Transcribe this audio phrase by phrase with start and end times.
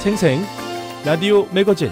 [0.00, 0.40] 생생
[1.04, 1.90] 라디오 매거진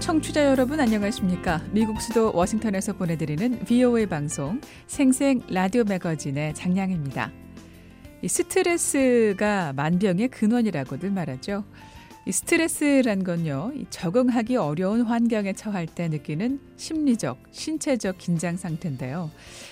[0.00, 1.62] 청취자 여러분 안녕하십니까?
[1.70, 7.30] 미국 수도 워싱턴에서 보내드리는 VOA 방송 생생 라디오 매거진의 장량입니다.
[8.22, 11.62] 이 스트레스가 만병의 근원이라고들 말하죠.
[12.28, 19.30] 이 스트레스란 건요, 이 적응하기 어려운 환경에 처할 때 느끼는 심리적, 신체적 긴장 상태인데요.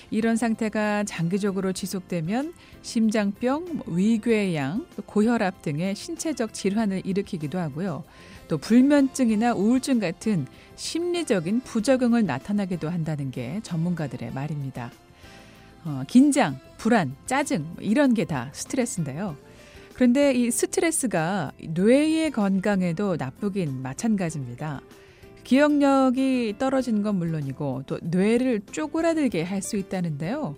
[0.09, 8.03] 이런 상태가 장기적으로 지속되면 심장병, 위궤양, 고혈압 등의 신체적 질환을 일으키기도 하고요.
[8.47, 10.47] 또 불면증이나 우울증 같은
[10.77, 14.91] 심리적인 부작용을 나타나기도 한다는 게 전문가들의 말입니다.
[15.85, 19.37] 어, 긴장, 불안, 짜증 뭐 이런 게 다 스트레스인데요.
[19.97, 24.81] 그런데 이 스트레스가 뇌의 건강에도 나쁘긴 마찬가지입니다.
[25.43, 30.55] 기억력이 떨어지는 건 물론이고 또 뇌를 쪼그라들게 할 수 있다는데요.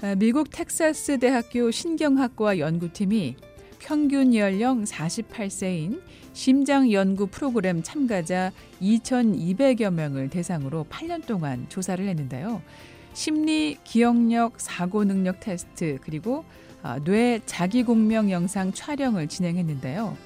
[0.00, 3.34] 아, 미국 텍사스 대학교 신경학과 연구팀이
[3.80, 6.00] 평균 연령 48세인
[6.32, 12.62] 심장 연구 프로그램 참가자 2,200여 명을 대상으로 8년 동안 조사를 했는데요.
[13.12, 16.67] 심리, 기억력, 사고 능력 테스트 그리고 아,
[17.04, 20.16] 뇌 자기공명 영상 촬영을 진행했는데요.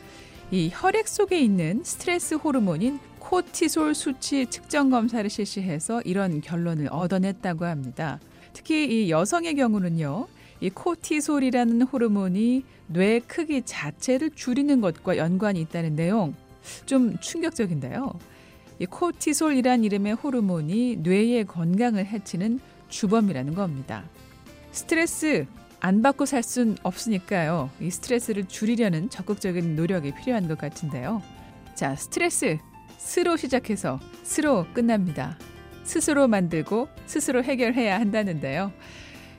[0.50, 8.20] 이 혈액 속에 있는 스트레스 호르몬인 코티솔 수치 측정 검사를 실시해서 이런 결론을 얻어냈다고 합니다.
[8.52, 10.28] 특히 이 여성의 경우는요.
[10.60, 16.34] 이 코티솔이라는 호르몬이 뇌 크기 자체를 줄이는 것과 연관이 있다는 내용
[16.84, 18.12] 좀 충격적인데요.
[18.78, 24.04] 이 코티솔이란 이름의 호르몬이 뇌의 건강을 해치는 주범이라는 겁니다.
[24.70, 25.46] 스트레스
[25.84, 27.68] 안 받고 살 순 없으니까요.
[27.80, 31.20] 이 스트레스를 줄이려는 적극적인 노력이 필요한 것 같은데요.
[31.74, 32.58] 자, 스트레스
[32.98, 35.36] 스로 시작해서 스로 끝납니다.
[35.82, 38.70] 스스로 만들고 스스로 해결해야 한다는데요.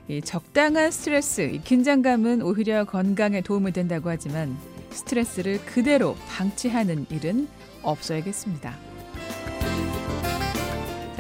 [0.10, 4.58] 이 적당한 스트레스, 이 긴장감은 오히려 건강에 도움이 된다고 하지만
[4.90, 7.48] 스트레스를 그대로 방치하는 일은
[7.84, 8.93] 없어야겠습니다.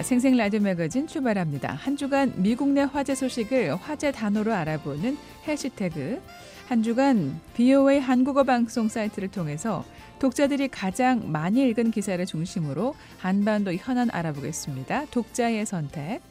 [0.04, 1.74] 생생 라디오 매거진 출발합니다.
[1.74, 6.22] 한 주간 미국 내 화제 소식을 화제 단어로 알아보는 해시태그
[6.68, 9.86] 한 주간 BOA 한국어 방송 사이트를 통해서
[10.20, 15.06] 독자들이 가장 많이 읽은 기사를 중심으로 한반도 현안 알아보겠습니다.
[15.12, 16.22] 독자의 선택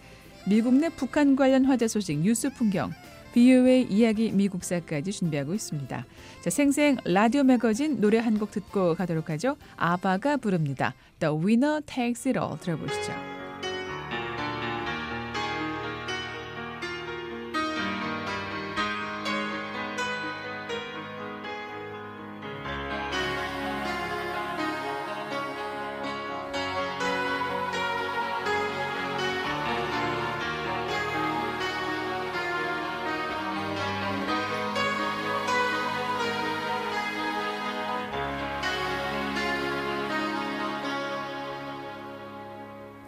[0.47, 2.93] 미국 내 북한 관련 화제 소식 뉴스 풍경
[3.33, 6.04] BOA 이야기 미국사까지 준비하고 있습니다.
[6.43, 9.56] 자, 생생 라디오 매거진 노래 한 곡 듣고 가도록 하죠.
[9.77, 10.94] 아바가 부릅니다.
[11.21, 13.41] The Winner Takes It All 들어보시죠.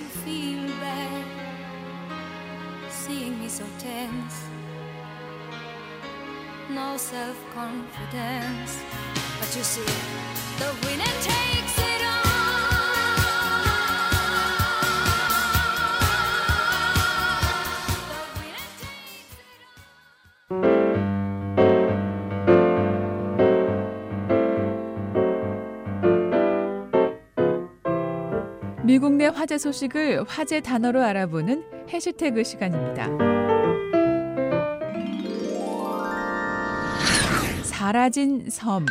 [0.00, 1.24] You feel bad,
[2.90, 4.36] seeing me so tense,
[6.70, 8.82] no self confidence.
[9.38, 9.92] But you see,
[10.58, 11.83] the winner takes
[29.24, 33.08] 국내 화제 소식을 화제 단어로 알아보는 해시태그 시간입니다.
[37.62, 38.84] 사라진 섬.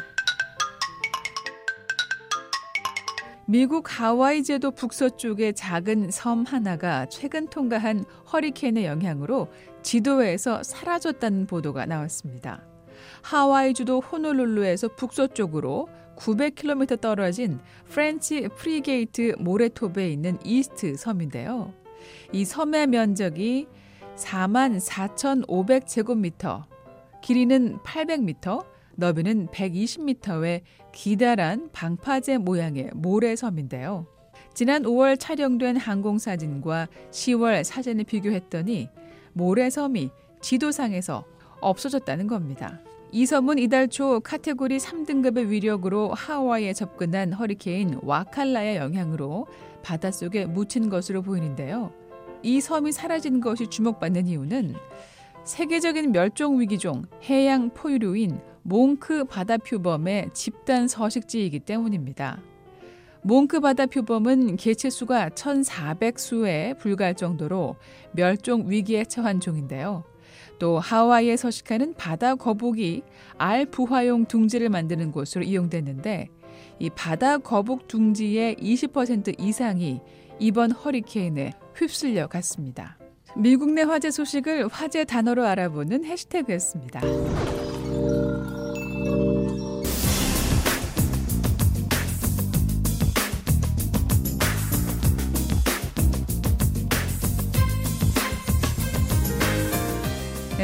[3.45, 9.49] 미국 하와이 제도 북서쪽의 작은 섬 하나가 최근 통과한 허리케인의 영향으로
[9.83, 12.63] 지도에서 사라졌다는 보도가 나왔습니다.
[13.21, 21.73] 하와이 주도 호놀룰루에서 북서쪽으로 900km 떨어진 프렌치 프리게이트 모래톱에 있는 이스트 섬인데요.
[22.31, 23.67] 이 섬의 면적이
[24.15, 26.63] 4만 4,500제곱미터,
[27.21, 28.65] 길이는 800m,
[28.95, 30.61] 너비는 120m의
[30.91, 34.05] 기다란 방파제 모양의 모래섬인데요.
[34.53, 38.89] 지난 5월 촬영된 항공사진과 10월 사진을 비교했더니
[39.33, 40.11] 모래섬이
[40.41, 41.25] 지도상에서
[41.59, 42.79] 없어졌다는 겁니다.
[43.15, 49.45] 이 섬은 이달 초 카테고리 3등급의 위력으로 하와이에 접근한 허리케인 와칼라의 영향으로
[49.83, 51.93] 바닷속에 묻힌 것으로 보이는데요.
[52.41, 54.73] 이 섬이 사라진 것이 주목받는 이유는
[55.43, 62.41] 세계적인 멸종 위기종 해양 포유류인 몽크 바다표범의 집단 서식지이기 때문입니다.
[63.21, 67.75] 몽크 바다표범은 개체수가 1,400수에 불과할 정도로
[68.13, 70.03] 멸종 위기에 처한 종인데요.
[70.59, 73.03] 또 하와이에 서식하는 바다 거북이
[73.37, 76.29] 알 부화용 둥지를 만드는 곳으로 이용됐는데
[76.79, 80.01] 이 바다 거북 둥지의 20% 이상이
[80.39, 82.97] 이번 허리케인에 휩쓸려 갔습니다.
[83.35, 87.01] 미국 내 화제 소식을 화제 단어로 알아보는 해시태그였습니다.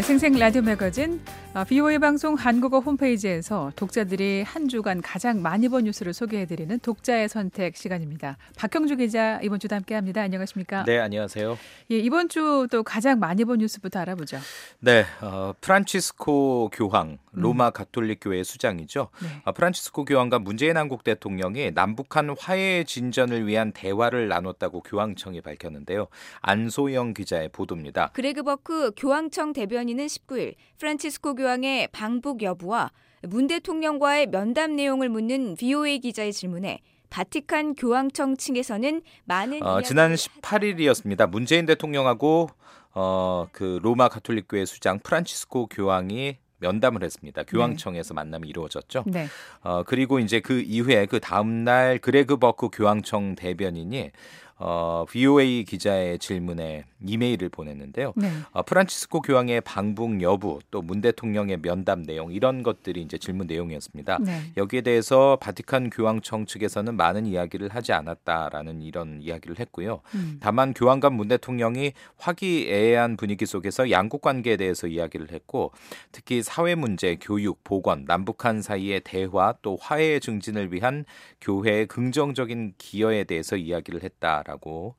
[0.10, 1.22] 생생 라디오 매거진
[1.54, 7.78] 어, VOA 방송 한국어 홈페이지에서 독자들이 한 주간 가장 많이 본 뉴스를 소개해드리는 독자의 선택
[7.78, 8.38] 시간입니다.
[8.58, 10.22] 박형주 기자 이번 주도 함께합니다.
[10.24, 10.84] 안녕하십니까?
[10.86, 11.58] 네, 안녕하세요.
[11.92, 14.40] 예, 이번 주 또 가장 많이 본 뉴스부터 알아보죠.
[14.80, 19.10] 네, 어, 프란치스코 교황 로마 가톨릭 교회 수장이죠.
[19.22, 19.28] 네.
[19.46, 26.08] 어, 프란치스코 교황과 문재인 한국 대통령이 남북한 화해 진전을 위한 대화를 나눴다고 교황청이 밝혔는데요.
[26.42, 28.10] 안소영 기자의 보도입니다.
[28.14, 32.92] 그레그 버크 교황청 대변인은 19일 프란치스코 교황의 방북 여부와
[33.24, 40.30] 문 대통령과의 면담 내용을 묻는 VOA 기자의 질문에 바티칸 교황청 측에서는 많은 어, 지난 하지
[40.30, 41.30] 18일이었습니다.
[41.30, 42.50] 문재인 대통령하고
[42.94, 47.44] 어, 그 로마 가톨릭 교회 수장 프란치스코 교황이 면담을 했습니다.
[47.44, 49.04] 교황청에서 만남이 이루어졌죠.
[49.08, 49.28] 네.
[49.62, 54.12] 어, 그리고 이제 그 이후에 그 다음날 그레그 버크 교황청 대변인이
[54.60, 58.12] 어, VOA 기자의 질문에 이메일을 보냈는데요.
[58.18, 58.30] 네.
[58.52, 64.18] 어, 프란치스코 교황의 방북 여부 또 문 대통령의 면담 내용 이런 것들이 이제 질문 내용이었습니다.
[64.22, 64.42] 네.
[64.58, 70.02] 여기에 대해서 바티칸 교황청 측에서는 많은 이야기를 하지 않았다라는 이런 이야기를 했고요.
[70.16, 70.38] 음.
[70.42, 75.72] 다만 교황과 문 대통령이 화기애애한 분위기 속에서 양국 관계에 대해서 이야기를 했고
[76.12, 81.06] 특히 사회 문제, 교육, 보건, 남북한 사이의 대화 또 화해 증진을 위한
[81.40, 84.96] 교회의 긍정적인 기여에 대해서 이야기를 했다 라고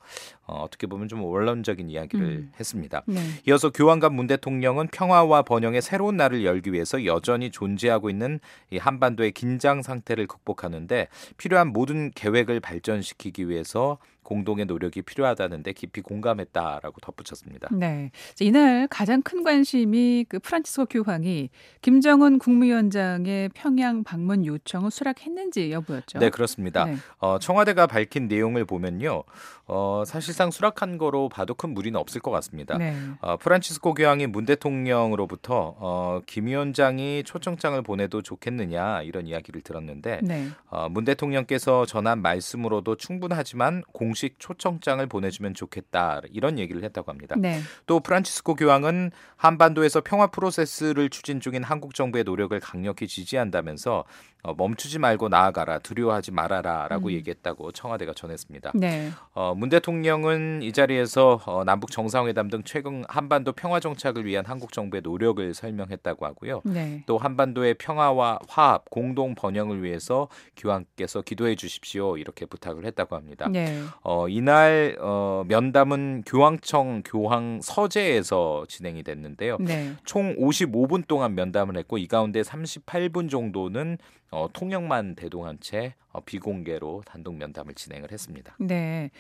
[0.47, 2.53] 어, 어떻게 보면 좀 원론적인 이야기를 음.
[2.59, 3.03] 했습니다.
[3.07, 3.21] 네.
[3.49, 8.39] 이어서 교황과 문 대통령은 평화와 번영의 새로운 날을 열기 위해서 여전히 존재하고 있는
[8.71, 13.99] 이 한반도의 긴장 상태를 극복하는데 필요한 모든 계획을 발전시키기 위해서
[14.31, 17.69] 공동의 노력이 필요하다는데 깊이 공감했다라고 덧붙였습니다.
[17.73, 18.13] 네.
[18.37, 21.51] 자, 이날 가장 큰 관심이 그 프란치스코 교황이
[21.83, 26.21] 김정은 국무위원장의 평양 방문 요청을 수락했는지 여부였죠.
[26.21, 26.85] 네, 그렇습니다.
[26.85, 26.95] 네.
[27.19, 29.25] 어, 청와대가 밝힌 내용을 보면요.
[29.67, 32.79] 어, 사실상 수락한 거로 봐도 큰 무리는 없을 것 같습니다.
[32.79, 32.97] 네.
[33.21, 40.49] 어, 프란치스코 교황이 문 대통령으로부터 어, 김 위원장이 초청장을 보내도 좋겠느냐 이런 이야기를 들었는데 네.
[40.69, 47.37] 어, 문 대통령께서 전한 말씀으로도 충분하지만 공식 초청장을 보내주면 좋겠다 이런 얘기를 했다고 합니다.
[47.39, 47.61] 네.
[47.87, 54.05] 또 프란치스코 교황은 한반도에서 평화 프로세스를 추진 중인 한국 정부의 노력을 강력히 지지한다면서
[54.43, 57.13] 어, 멈추지 말고 나아가라 두려워하지 말아라라고 음.
[57.13, 58.73] 얘기했다고 청와대가 전했습니다.
[58.75, 59.11] 네.
[59.33, 64.73] 어, 문 대통령은 이 자리에서 어, 남북 정상회담 등 최근 한반도 평화 정착을 위한 한국
[64.73, 66.63] 정부의 노력을 설명했다고 하고요.
[66.65, 67.03] 네.
[67.07, 73.49] 또 한반도의 평화와 화합, 공동 번영을 위해서 교황께서 기도해 주십시오 이렇게 부탁을 했다고 합니다.
[73.51, 73.83] 네.
[74.03, 79.59] 어, 이날 어, 면담은 교황청 교황 서재에서 진행이 됐는데요.
[79.61, 79.93] 네.
[80.05, 83.99] 총 55분 동안 면담을 했고 이 가운데 38분 정도는
[84.31, 88.55] 어, 통역만 대동한 채 어, 비공개로 단독 면담을 진행을 했습니다.
[88.59, 89.11] 네.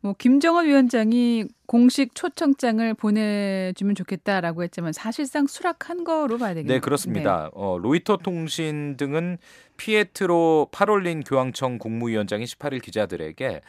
[0.00, 6.76] 뭐 김정은 위원장이 공식 초청장을 보내주면 좋겠다라고 했지만 사실상 수락한 거로 봐야 되겠네요.
[6.76, 7.50] 네, 그렇습니다.
[7.52, 9.38] 어, 로이터 통신 등은
[9.76, 13.60] 피에트로 파롤린 교황청 국무위원장이 18일 기자들에게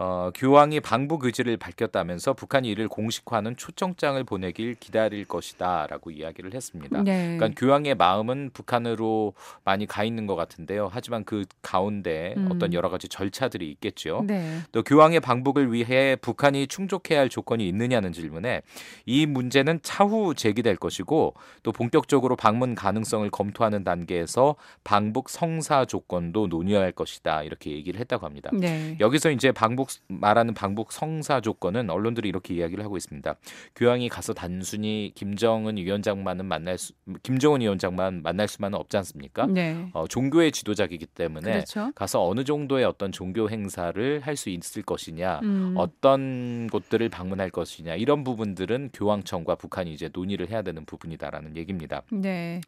[0.00, 7.02] 어, 교황이 방북 의지를 밝혔다면서 북한이 이를 공식화하는 초청장을 보내길 기다릴 것이다라고 이야기를 했습니다.
[7.02, 7.36] 네.
[7.36, 10.88] 그러니까 교황의 마음은 북한으로 많이 가 있는 것 같은데요.
[10.92, 12.48] 하지만 그 가운데 음.
[12.48, 14.22] 어떤 여러 가지 절차들이 있겠죠.
[14.24, 14.60] 네.
[14.70, 18.62] 또 교황의 방북을 위해 북한이 충족해야 할 조건이 있느냐는 질문에
[19.04, 26.92] 이 문제는 차후 제기될 것이고 또 본격적으로 방문 가능성을 검토하는 단계에서 방북 성사 조건도 논의할
[26.92, 28.50] 것이다 이렇게 얘기를 했다고 합니다.
[28.52, 28.96] 네.
[29.00, 33.36] 여기서 이제 방북 말하는 방북 성사 조건은 언론들이 이렇게 이야기를 하고 있습니다.
[33.76, 39.46] 교황이 가서 단순히 김정은 위원장만은 만날 수, 김정은 위원장만 만날 수만은 없지 않습니까?
[39.46, 39.90] 네.
[39.92, 41.92] 어, 종교의 지도자이기 때문에 그렇죠.
[41.94, 45.74] 가서 어느 정도의 어떤 종교 행사를 할 수 있을 것이냐, 음.
[45.76, 52.02] 어떤 곳들을 방문할 것이냐 이런 부분들은 교황청과 북한이 이제 논의를 해야 되는 부분이다라는 얘기입니다.
[52.10, 52.60] 네.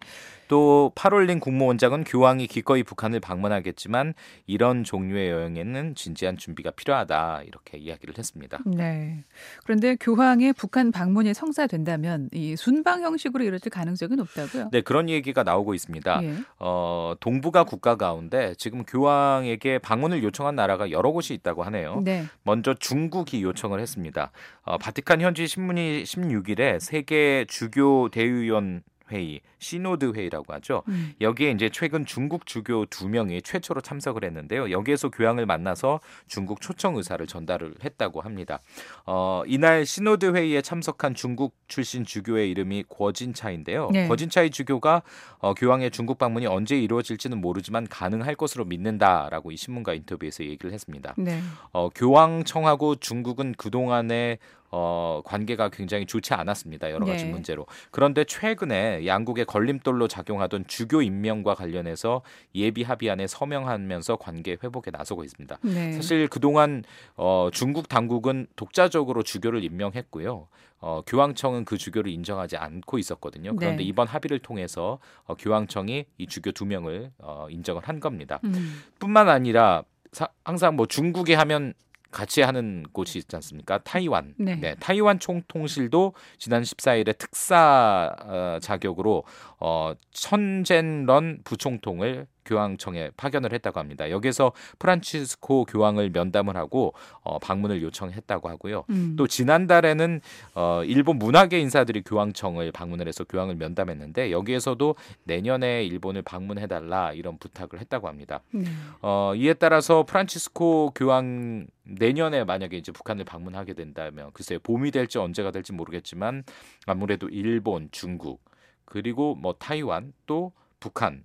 [0.49, 4.15] 또 파롤린 국무원장은 교황이 기꺼이 북한을 방문하겠지만
[4.47, 7.10] 이런 종류의 여행에는 진지한 준비가 필요하다
[7.45, 8.59] 이렇게 이야기를 했습니다.
[8.67, 9.25] 네.
[9.65, 14.71] 그런데 교황의 북한 방문이 성사된다면 이 순방 형식으로 이루어질 가능성이 높다고요?
[14.73, 16.23] 네 그런 얘기가 나오고 있습니다.
[16.23, 16.35] 예.
[16.59, 22.01] 어, 동북아 국가 가운데 지금 교황에게 방문을 요청한 나라가 여러 곳이 있다고 하네요.
[22.05, 22.25] 네.
[22.43, 24.33] 먼저 중국이 요청을 했습니다.
[24.63, 30.83] 어, 바티칸 현지 신문이 16일에 세계 주교 대의원 회의, 시노드 회의라고 하죠.
[30.89, 31.13] 음.
[31.21, 34.71] 여기에 이제 최근 중국 주교 두 명이 최초로 참석을 했는데요.
[34.71, 38.61] 여기에서 교황을 만나서 중국 초청 의사를 전달을 했다고 합니다.
[39.07, 43.91] 어, 이날 시노드 회의에 참석한 중국 출신 주교의 이름이 거진차인데요.
[43.93, 44.09] 네.
[44.09, 45.03] 거진차이 주교가
[45.39, 51.15] 어, 교황의 중국 방문이 언제 이루어질지는 모르지만 가능할 것으로 믿는다라고 이 신문과 인터뷰에서 얘기를 했습니다.
[51.17, 51.41] 네.
[51.73, 54.39] 어, 교황청하고 중국은 그동안에
[54.73, 56.91] 어, 관계가 굉장히 좋지 않았습니다.
[56.91, 57.31] 여러 가지 네.
[57.31, 57.67] 문제로.
[57.91, 62.23] 그런데 최근에 양국의 걸림돌로 작용하던 주교 임명과 관련해서
[62.55, 65.59] 예비 합의안에 서명하면서 관계 회복에 나서고 있습니다.
[65.63, 65.93] 네.
[65.93, 66.85] 사실 그동안
[67.17, 70.47] 어, 중국 당국은 독자적으로 주교를 임명했고요.
[70.83, 73.55] 어, 교황청은 그 주교를 인정하지 않고 있었거든요.
[73.57, 73.83] 그런데 네.
[73.83, 78.41] 이번 합의를 통해서 어, 교황청이 이 주교 두 명을 어, 인정을 한 겁니다.
[78.45, 78.83] 음.
[78.99, 81.75] 뿐만 아니라 사- 항상 뭐 중국에 하면
[82.11, 83.79] 같이 하는 곳이 있지 않습니까?
[83.79, 84.35] 타이완.
[84.61, 84.75] 네.
[84.81, 89.25] 타이완 총통실도 지난 14일에 특사 어, 자격으로
[89.59, 94.11] 어, 천젠런 부총통을 교황청에 파견을 했다고 합니다.
[94.11, 98.85] 여기서 프란치스코 교황을 면담을 하고 어, 방문을 요청했다고 하고요.
[98.91, 99.15] 음.
[99.17, 100.21] 또 지난달에는
[100.55, 104.95] 어, 일본 문화계 인사들이 교황청을 방문을 해서 교황을 면담했는데 여기에서도
[105.25, 108.41] 내년에 일본을 방문해달라 이런 부탁을 했다고 합니다.
[108.53, 108.65] 네.
[109.03, 115.51] 어, 이에 따라서 프란치스코 교황 내년에 만약에 이제 북한을 방문하게 된다면 글쎄요 봄이 될지 언제가
[115.51, 116.45] 될지 모르겠지만
[116.87, 118.43] 아무래도 일본, 중국
[118.85, 121.25] 그리고 뭐 타이완 또 북한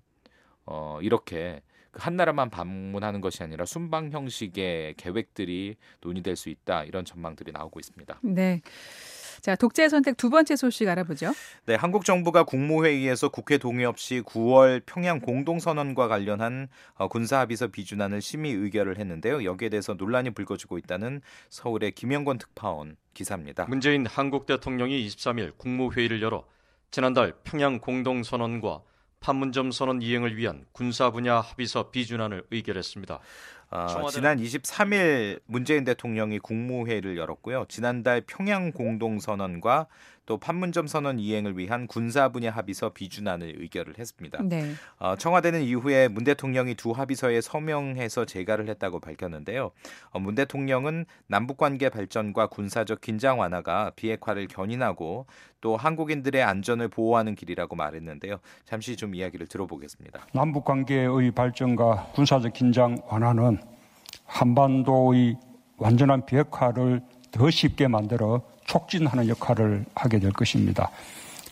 [0.65, 7.51] 어, 이렇게 그한 나라만 방문하는 것이 아니라 순방 형식의 계획들이 논의될 수 있다 이런 전망들이
[7.53, 8.19] 나오고 있습니다.
[8.23, 8.61] 네.
[9.41, 11.31] 자, 독재 선택 두 번째 소식 알아보죠.
[11.67, 18.53] 네, 한국 정부가 국무회의에서 국회 동의 없이 9월 평양 공동선언과 관련한 어, 군사합의서 비준안을 심의
[18.53, 19.43] 의결을 했는데요.
[19.43, 23.65] 여기에 대해서 논란이 불거지고 있다는 서울의 김영권 특파원 기사입니다.
[23.65, 26.45] 문재인 한국 대통령이 23일 국무회의를 열어
[26.89, 28.81] 지난달 평양 공동선언과
[29.25, 33.19] 판문점 선언 이행을 위한 군사 분야 합의서 비준안을 의결했습니다.
[33.71, 37.65] 어, 지난 23일 문재인 대통령이 국무회의를 열었고요.
[37.67, 39.87] 지난달 평양 공동선언과
[40.25, 44.41] 또 판문점 선언 이행을 위한 군사 분야 합의서 비준안을 의결을 했습니다.
[44.43, 44.71] 네.
[44.99, 49.71] 어, 청와대는 이후에 문 대통령이 두 합의서에 서명해서 제가를 했다고 밝혔는데요.
[50.09, 55.27] 어, 문 대통령은 남북 관계 발전과 군사적 긴장 완화가 비핵화를 견인하고
[55.61, 58.37] 또 한국인들의 안전을 보호하는 길이라고 말했는데요.
[58.65, 60.27] 잠시 좀 이야기를 들어보겠습니다.
[60.33, 63.59] 남북 관계의 발전과 군사적 긴장 완화는
[64.25, 65.37] 한반도의
[65.77, 67.01] 완전한 비핵화를
[67.31, 70.89] 더 쉽게 만들어 촉진하는 역할을 하게 될 것입니다.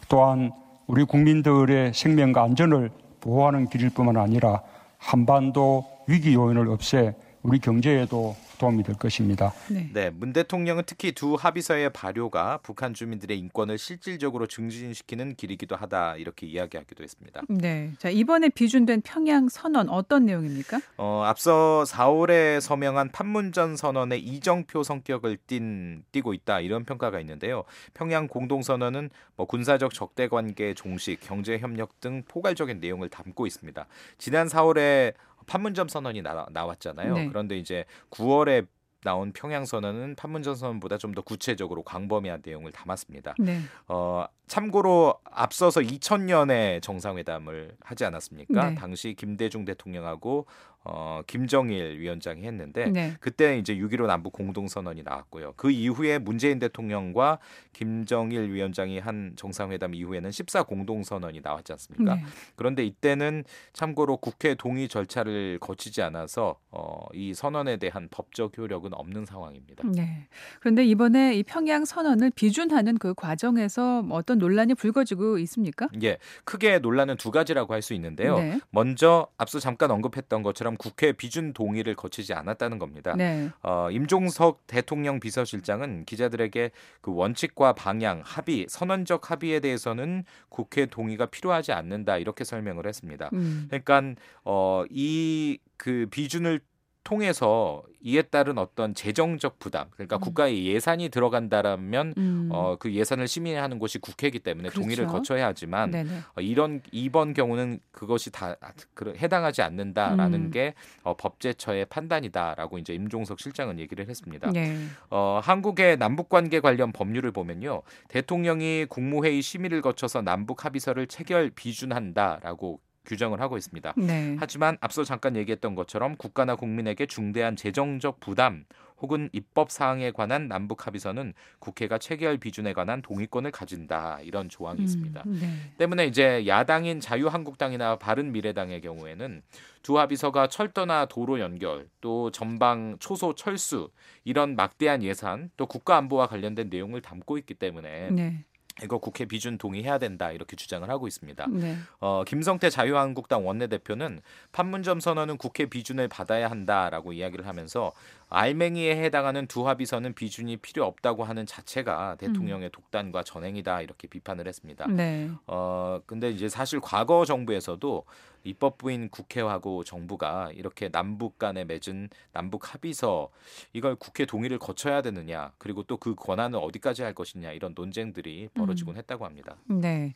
[0.09, 0.51] 또한
[0.87, 2.91] 우리 국민들의 생명과 안전을
[3.21, 4.61] 보호하는 길일 뿐만 아니라
[4.97, 9.53] 한반도 위기 요인을 없애 우리 경제에도 도움이 될 것입니다.
[9.69, 9.89] 네.
[9.93, 16.47] 네, 문 대통령은 특히 두 합의서의 발효가 북한 주민들의 인권을 실질적으로 증진시키는 길이기도 하다 이렇게
[16.47, 17.41] 이야기하기도 했습니다.
[17.49, 17.91] 네.
[17.99, 20.79] 자, 이번에 비준된 평양 선언 어떤 내용입니까?
[20.97, 27.63] 어, 앞서 4월에 서명한 판문점 선언의 이정표 성격을 띈, 띠고 있다 이런 평가가 있는데요.
[27.93, 33.85] 평양 공동 선언은 뭐 군사적 적대 관계 종식, 경제 협력 등 포괄적인 내용을 담고 있습니다.
[34.17, 35.13] 지난 4월에
[35.45, 37.13] 판문점 선언이 나, 나왔잖아요.
[37.15, 37.27] 네.
[37.27, 38.67] 그런데 이제 9월에
[39.03, 43.35] 나온 평양 선언은 판문점 선언보다 좀 더 구체적으로 광범위한 내용을 담았습니다.
[43.37, 43.59] 네.
[43.87, 48.69] 어, 참고로 앞서서 2000년에 정상회담을 하지 않았습니까?
[48.69, 48.75] 네.
[48.75, 50.45] 당시 김대중 대통령하고
[50.85, 53.15] 어, 김정일 위원장이 했는데 네.
[53.21, 55.53] 그때 이제 6.15 남북 공동선언이 나왔고요.
[55.55, 57.39] 그 이후에 문재인 대통령과
[57.71, 62.15] 김정일 위원장이 한 정상회담 이후에는 14 공동선언이 나왔지 않습니까?
[62.15, 62.23] 네.
[62.55, 69.25] 그런데 이때는 참고로 국회 동의 절차를 거치지 않아서 어, 이 선언에 대한 법적 효력은 없는
[69.25, 69.87] 상황입니다.
[69.87, 70.27] 네.
[70.59, 75.87] 그런데 이번에 이 평양 선언을 비준하는 그 과정에서 뭐 어떤 논란이 불거지고 있습니까?
[76.03, 78.37] 예, 크게 논란은 두 가지라고 할 수 있는데요.
[78.39, 78.59] 네.
[78.69, 83.13] 먼저 앞서 잠깐 언급했던 것처럼 국회 비준 동의를 거치지 않았다는 겁니다.
[83.17, 83.49] 네.
[83.61, 91.73] 어, 임종석 대통령 비서실장은 기자들에게 그 원칙과 방향, 합의, 선언적 합의에 대해서는 국회 동의가 필요하지
[91.73, 93.29] 않는다 이렇게 설명을 했습니다.
[93.33, 93.67] 음.
[93.69, 96.61] 그러니까 어, 이 그 비준을
[97.03, 100.19] 통해서 이에 따른 어떤 재정적 부담, 그러니까 음.
[100.19, 102.49] 국가의 예산이 들어간다라면 음.
[102.51, 105.17] 어, 그 예산을 심의하는 곳이 국회이기 때문에 동의를 그렇죠.
[105.17, 106.09] 거쳐야 하지만 네네.
[106.35, 108.55] 어, 이런 이번 경우는 그것이 다
[108.93, 110.51] 그- 해당하지 않는다라는 음.
[110.51, 114.51] 게 어, 법제처의 판단이다라고 이제 임종석 실장은 얘기를 했습니다.
[114.51, 114.77] 네.
[115.09, 117.83] 어, 한국의 남북 관계 관련 법률을 보면요.
[118.09, 123.93] 대통령이 국무회의 심의를 거쳐서 남북 합의서를 체결 비준한다라고 규정을 하고 있습니다.
[123.97, 124.35] 네.
[124.39, 128.65] 하지만 앞서 잠깐 얘기했던 것처럼 국가나 국민에게 중대한 재정적 부담
[129.03, 135.23] 혹은 입법 사항에 관한 남북 합의서는 국회가 체결 비준에 관한 동의권을 가진다 이런 조항이 있습니다.
[135.25, 135.47] 음, 네.
[135.77, 139.41] 때문에 이제 야당인 자유한국당이나 바른미래당의 경우에는
[139.81, 143.91] 두 합의서가 철도나 도로 연결, 또 전방 초소 철수
[144.23, 148.45] 이런 막대한 예산, 또 국가 안보와 관련된 내용을 담고 있기 때문에 네.
[148.81, 151.45] 이거 국회 비준 동의해야 된다 이렇게 주장을 하고 있습니다.
[151.51, 151.77] 네.
[151.99, 157.91] 어, 김성태 자유한국당 원내대표는 판문점 선언은 국회 비준을 받아야 한다라고 이야기를 하면서
[158.33, 164.87] 알맹이에 해당하는 두 합의서는 비준이 필요 없다고 하는 자체가 대통령의 독단과 전행이다 이렇게 비판을 했습니다.
[164.87, 165.29] 네.
[165.47, 168.03] 어 근데 이제 사실 과거 정부에서도
[168.45, 173.29] 입법부인 국회하고 정부가 이렇게 남북 간에 맺은 남북 합의서
[173.71, 178.97] 이걸 국회 동의를 거쳐야 되느냐 그리고 또 그 권한을 어디까지 할 것이냐 이런 논쟁들이 벌어지곤
[178.97, 179.55] 했다고 합니다.
[179.67, 180.15] 네.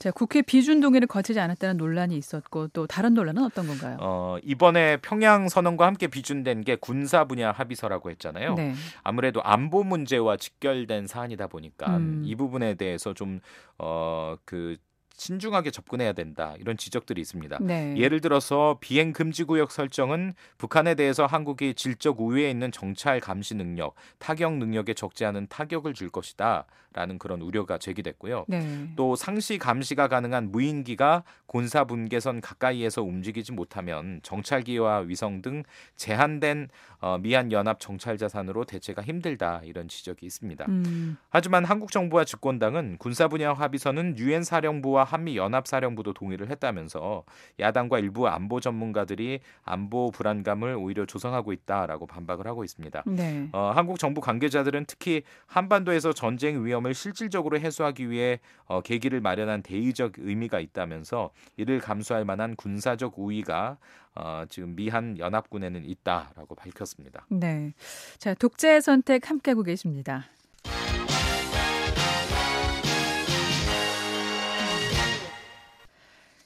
[0.00, 3.96] 자, 국회 비준 동의를 거치지 않았다는 논란이 있었고 또 다른 논란은 어떤 건가요?
[4.00, 8.54] 어 이번에 평양 선언과 함께 비준된 게 군사 분야 합의서라고 했잖아요.
[8.54, 8.74] 네.
[9.02, 12.22] 아무래도 안보 문제와 직결된 사안이다 보니까 음.
[12.24, 13.40] 이 부분에 대해서 좀
[13.78, 14.76] 어 그
[15.20, 17.58] 신중하게 접근해야 된다 이런 지적들이 있습니다.
[17.60, 17.94] 네.
[17.98, 23.94] 예를 들어서 비행 금지 구역 설정은 북한에 대해서 한국이 질적 우위에 있는 정찰 감시 능력,
[24.18, 28.46] 타격 능력에 적지 않은 타격을 줄 것이다라는 그런 우려가 제기됐고요.
[28.48, 28.88] 네.
[28.96, 35.64] 또 상시 감시가 가능한 무인기가 곤사 분계선 가까이에서 움직이지 못하면 정찰기와 위성 등
[35.96, 36.68] 제한된
[37.00, 40.64] 어, 미한 연합 정찰 자산으로 대체가 힘들다 이런 지적이 있습니다.
[40.68, 47.24] 음, 하지만 한국 정부와 집권당은 군사 분야 합의서는 유엔 사령부와 한미 연합 사령부도 동의를 했다면서
[47.58, 53.02] 야당과 일부 안보 전문가들이 안보 불안감을 오히려 조성하고 있다라고 반박을 하고 있습니다.
[53.06, 53.48] 네.
[53.52, 60.14] 어, 한국 정부 관계자들은 특히 한반도에서 전쟁 위험을 실질적으로 해소하기 위해 어, 계기를 마련한 대의적
[60.18, 63.78] 의미가 있다면서 이를 감수할 만한 군사적 우위가
[64.14, 67.26] 어, 지금 미한 연합군에는 있다라고 밝혔습니다.
[67.28, 67.74] 네.
[68.18, 70.26] 자, 독자의 선택 함께하고 계십니다.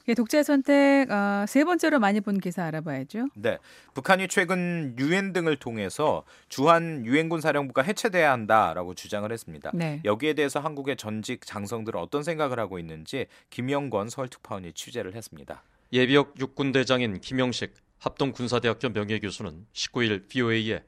[0.07, 3.27] 예, 독자의 선택 어, 세 번째로 많이 본 기사 알아봐야죠.
[3.35, 3.57] 네,
[3.93, 9.71] 북한이 최근 유엔 등을 통해서 주한 유엔군 사령부가 해체돼야 한다라고 주장을 했습니다.
[9.73, 10.01] 네.
[10.05, 15.63] 여기에 대해서 한국의 전직 장성들은 어떤 생각을 하고 있는지 김영권 서울특파원이 취재를 했습니다.
[15.91, 20.81] 예비역 육군 대장인 김영식 합동군사대학교 명예교수는 19일 VOA에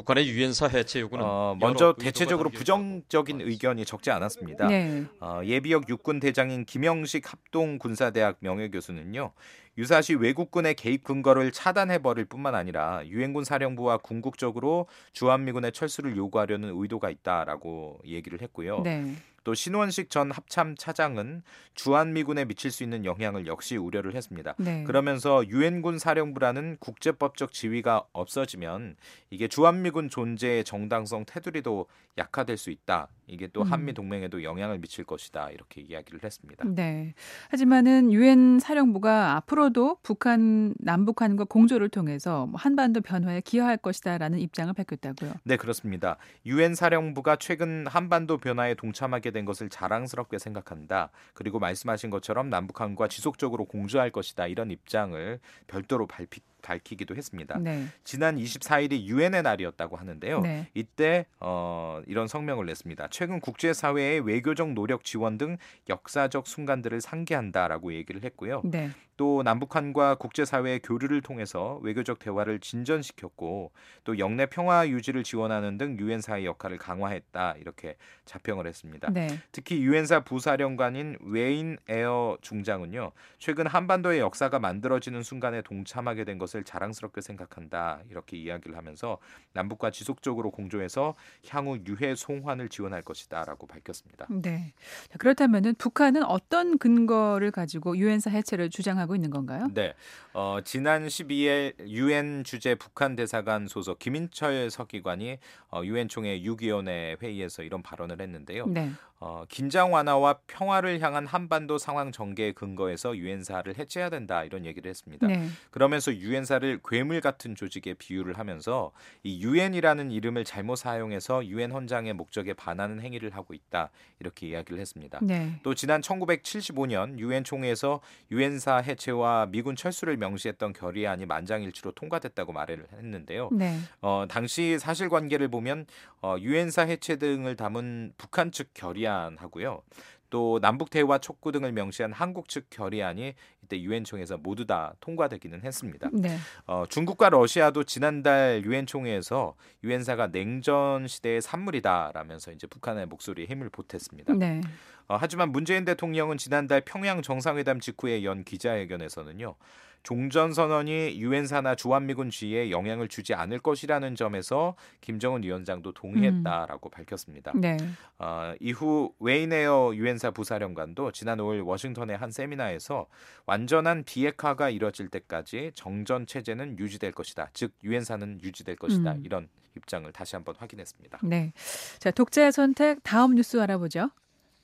[0.00, 4.66] 북한의 유엔사 해체 요구는 어, 먼저 대체적으로 부정적인 의견이 적지 않았습니다.
[4.68, 5.04] 네.
[5.20, 9.32] 어, 예비역 육군 대장인 김영식 합동군사대학 명예교수는요.
[9.78, 18.00] 유사시 외국군의 개입 근거를 차단해버릴 뿐만 아니라 유엔군 사령부와 궁극적으로 주한미군의 철수를 요구하려는 의도가 있다라고
[18.06, 18.80] 얘기를 했고요.
[18.82, 19.14] 네.
[19.44, 21.42] 또 신원식 전 합참 차장은
[21.74, 24.54] 주한미군에 미칠 수 있는 영향을 역시 우려를 했습니다.
[24.58, 24.84] 네.
[24.84, 28.96] 그러면서 유엔군 사령부라는 국제법적 지위가 없어지면
[29.30, 31.86] 이게 주한미군 존재의 정당성 테두리도
[32.18, 33.08] 약화될 수 있다.
[33.30, 33.72] 이게 또 음.
[33.72, 35.50] 한미 동맹에도 영향을 미칠 것이다.
[35.50, 36.64] 이렇게 이야기를 했습니다.
[36.66, 37.14] 네.
[37.48, 45.32] 하지만은 유엔 사령부가 앞으로도 북한 남북한과 공조를 통해서 뭐 한반도 변화에 기여할 것이다라는 입장을 밝혔다고요.
[45.44, 46.16] 네, 그렇습니다.
[46.44, 51.10] 유엔 사령부가 최근 한반도 변화에 동참하게 된 것을 자랑스럽게 생각한다.
[51.34, 54.48] 그리고 말씀하신 것처럼 남북한과 지속적으로 공조할 것이다.
[54.48, 55.38] 이런 입장을
[55.68, 57.58] 별도로 발피, 밝히기도 했습니다.
[57.58, 57.86] 네.
[58.04, 60.40] 지난 24일이 유엔의 날이었다고 하는데요.
[60.40, 60.68] 네.
[60.74, 63.08] 이때 어, 이런 성명을 냈습니다.
[63.10, 65.56] 최근 국제사회의 외교적 노력 지원 등
[65.88, 68.62] 역사적 순간들을 상기한다라고 얘기를 했고요.
[68.64, 68.90] 네.
[69.20, 73.70] 또 남북한과 국제사회의 교류를 통해서 외교적 대화를 진전시켰고
[74.04, 79.10] 또 영내 평화 유지를 지원하는 등 유엔사의 역할을 강화했다 이렇게 자평을 했습니다.
[79.12, 79.28] 네.
[79.52, 87.20] 특히 유엔사 부사령관인 웨인 에어 중장은요 최근 한반도의 역사가 만들어지는 순간에 동참하게 된 것을 자랑스럽게
[87.20, 89.18] 생각한다 이렇게 이야기를 하면서
[89.52, 91.14] 남북과 지속적으로 공조해서
[91.46, 94.28] 향후 유해 송환을 지원할 것이다라고 밝혔습니다.
[94.30, 94.72] 네.
[95.10, 99.68] 자, 그렇다면은 북한은 어떤 근거를 가지고 유엔사 해체를 주장하고 있는 건가요?
[99.72, 99.94] 네,
[100.32, 105.38] 어, 지난 12일 유엔 주재 북한 대사관 소속 김인철 서기관이
[105.70, 108.66] 어, 유엔 총회 6위원회 회의에서 이런 발언을 했는데요.
[108.66, 108.90] 네.
[109.22, 115.26] 어, 긴장 완화와 평화를 향한 한반도 상황 전개에 근거해서 유엔사를 해체해야 된다 이런 얘기를 했습니다.
[115.26, 115.46] 네.
[115.70, 122.54] 그러면서 유엔사를 괴물 같은 조직에 비유를 하면서 이 유엔이라는 이름을 잘못 사용해서 유엔 헌장의 목적에
[122.54, 125.18] 반하는 행위를 하고 있다 이렇게 이야기를 했습니다.
[125.20, 125.60] 네.
[125.62, 133.50] 또 지난 1975년 유엔 총회에서 유엔사 해체와 미군 철수를 명시했던 결의안이 만장일치로 통과됐다고 말을 했는데요.
[133.52, 133.76] 네.
[134.00, 135.84] 어, 당시 사실관계를 보면
[136.22, 139.82] 어, 유엔사 해체 등을 담은 북한 측 결의안 하고요.
[140.30, 145.64] 또 남북 대화 촉구 등을 명시한 한국 측 결의안이 이때 유엔 총회에서 모두 다 통과되기는
[145.64, 146.08] 했습니다.
[146.12, 146.38] 네.
[146.66, 154.34] 어, 중국과 러시아도 지난달 유엔 총회에서 유엔사가 냉전 시대의 산물이다라면서 이제 북한의 목소리에 힘을 보탰습니다.
[154.34, 154.60] 네.
[155.08, 159.56] 어, 하지만 문재인 대통령은 지난달 평양 정상회담 직후에 연 기자회견에서는요.
[160.02, 167.52] 종전 선언이 유엔사나 주한미군 지위에 영향을 주지 않을 것이라는 점에서 김정은 위원장도 동의했다라고 밝혔습니다.
[167.54, 167.76] 네.
[168.18, 173.06] 어, 이후 웨인 에어 유엔사 부사령관도 지난 5일 워싱턴의 한 세미나에서
[173.46, 177.50] 완전한 비핵화가 이뤄질 때까지 정전 체제는 유지될 것이다.
[177.52, 179.12] 즉 유엔사는 유지될 것이다.
[179.12, 179.22] 음.
[179.24, 181.20] 이런 입장을 다시 한번 확인했습니다.
[181.22, 181.52] 네.
[181.98, 184.10] 자, 독자의 선택 다음 뉴스 알아보죠.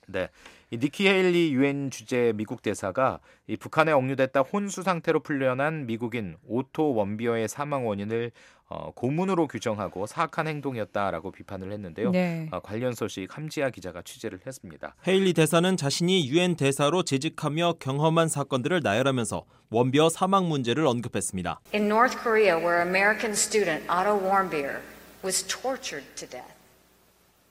[0.06, 0.28] 네.
[0.70, 6.94] 이 니키 헤일리 유엔 주재 미국 대사가 이 북한에 억류됐다 혼수 상태로 풀려난 미국인 오토
[6.94, 8.32] 원비어의 사망 원인을
[8.68, 12.10] 어, 고문으로 규정하고 사악한 행동이었다라고 비판을 했는데요.
[12.10, 12.48] 네.
[12.50, 14.96] 어, 관련 소식 함지하 기자가 취재를 했습니다.
[15.06, 21.60] 헤일리 대사는 자신이 유엔 대사로 재직하며 경험한 사건들을 나열하면서 원비어 사망 문제를 언급했습니다.
[21.72, 24.80] In North Korea, where American student Otto Warmbier
[25.24, 26.56] was tortured to death.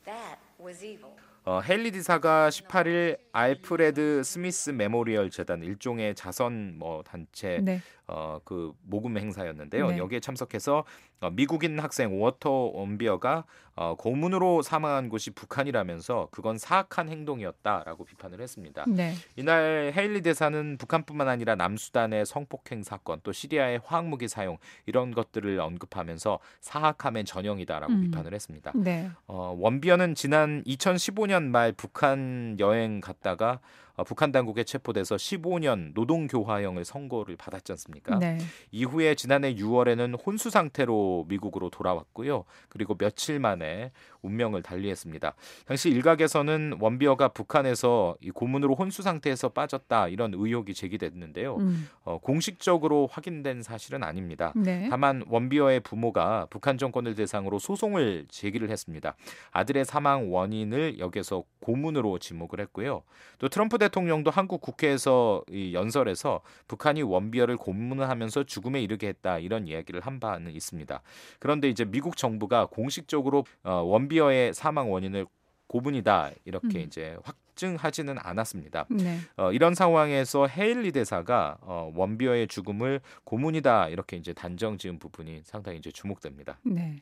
[0.03, 1.15] That was evil.
[1.47, 7.81] 어, 헤일리 대사가 18일 알프레드 스미스 메모리얼 재단 일종의 자선 뭐 단체 네.
[8.07, 9.91] 어, 그 모금 행사였는데요.
[9.91, 9.97] 네.
[9.97, 10.83] 여기에 참석해서
[11.21, 13.45] 어, 미국인 학생 오토 원비어가
[13.77, 18.85] 어, 고문으로 사망한 곳이 북한이라면서 그건 사악한 행동이었다라고 비판을 했습니다.
[18.87, 19.13] 네.
[19.35, 26.39] 이날 헤일리 대사는 북한뿐만 아니라 남수단의 성폭행 사건, 또 시리아의 화학무기 사용 이런 것들을 언급하면서
[26.61, 28.01] 사악함의 전형이다라고 음.
[28.01, 28.71] 비판을 했습니다.
[28.75, 29.09] 네.
[29.27, 36.83] 어, 원비어는 지난 2015년 말 북한 여행 갔다가 어, 북한 당국에 체포돼서 15년 노동 교화형을
[36.83, 38.19] 선고를 받았지 않습니까?
[38.19, 38.39] 네.
[38.71, 42.43] 이후에 지난해 6월에는 혼수 상태로 미국으로 돌아왔고요.
[42.69, 43.91] 그리고 며칠 만에
[44.25, 45.33] 운명을 달리했습니다.
[45.65, 51.57] 당시 일각에서는 원비어가 북한에서 이 고문으로 혼수 상태에서 빠졌다 이런 의혹이 제기됐는데요.
[51.57, 51.87] 음.
[52.03, 54.51] 어, 공식적으로 확인된 사실은 아닙니다.
[54.55, 54.87] 네.
[54.89, 59.15] 다만 원비어의 부모가 북한 정권을 대상으로 소송을 제기를 했습니다.
[59.51, 63.03] 아들의 사망 원인을 여기서 고문으로 지목을 했고요.
[63.39, 70.01] 또 트럼프 대통령도 한국 국회에서 이 연설에서 북한이 원비어를 고문하면서 죽음에 이르게 했다 이런 이야기를
[70.01, 71.01] 한 바는 있습니다.
[71.39, 75.25] 그런데 이제 미국 정부가 공식적으로 어, 원비어의 사망 원인을
[75.67, 76.81] 고문이다 이렇게 음.
[76.81, 78.85] 이제 확증하지는 않았습니다.
[78.89, 79.19] 네.
[79.37, 85.77] 어, 이런 상황에서 헤일리 대사가 어, 원비어의 죽음을 고문이다 이렇게 이제 단정 지은 부분이 상당히
[85.77, 86.57] 이제 주목됩니다.
[86.63, 87.01] 네.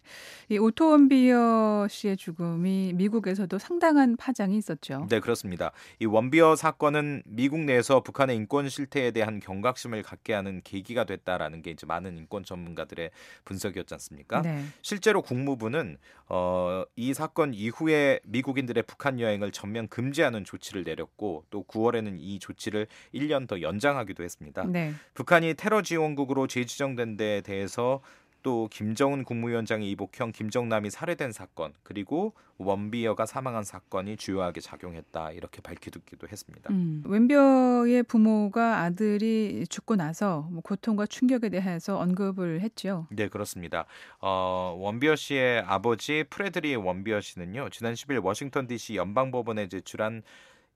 [0.49, 5.07] 이 오토 원비어 씨의 죽음이 미국에서도 상당한 파장이 있었죠.
[5.09, 5.71] 네, 그렇습니다.
[5.99, 11.71] 이 원비어 사건은 미국 내에서 북한의 인권 실태에 대한 경각심을 갖게 하는 계기가 됐다라는 게
[11.71, 13.11] 이제 많은 인권 전문가들의
[13.45, 14.41] 분석이었지 않습니까?
[14.41, 14.63] 네.
[14.81, 22.17] 실제로 국무부는 어, 이 사건 이후에 미국인들의 북한 여행을 전면 금지하는 조치를 내렸고 또 9월에는
[22.19, 24.63] 이 조치를 1년 더 연장하기도 했습니다.
[24.65, 24.93] 네.
[25.13, 28.01] 북한이 테러 지원국으로 재지정된 데에 대해서
[28.43, 36.27] 또 김정은 국무위원장의 이복형 김정남이 살해된 사건 그리고 원비어가 사망한 사건이 주요하게 작용했다 이렇게 밝히기도
[36.31, 36.71] 했습니다.
[36.71, 43.07] 음, 원비어의 부모가 아들이 죽고 나서 뭐 고통과 충격에 대해서 언급을 했죠.
[43.09, 43.85] 네 그렇습니다.
[44.19, 48.97] 어, 원비어 씨의 아버지 프레드릭 원비어 씨는요 지난 10일 워싱턴 D.C.
[48.97, 50.21] 연방법원에 제출한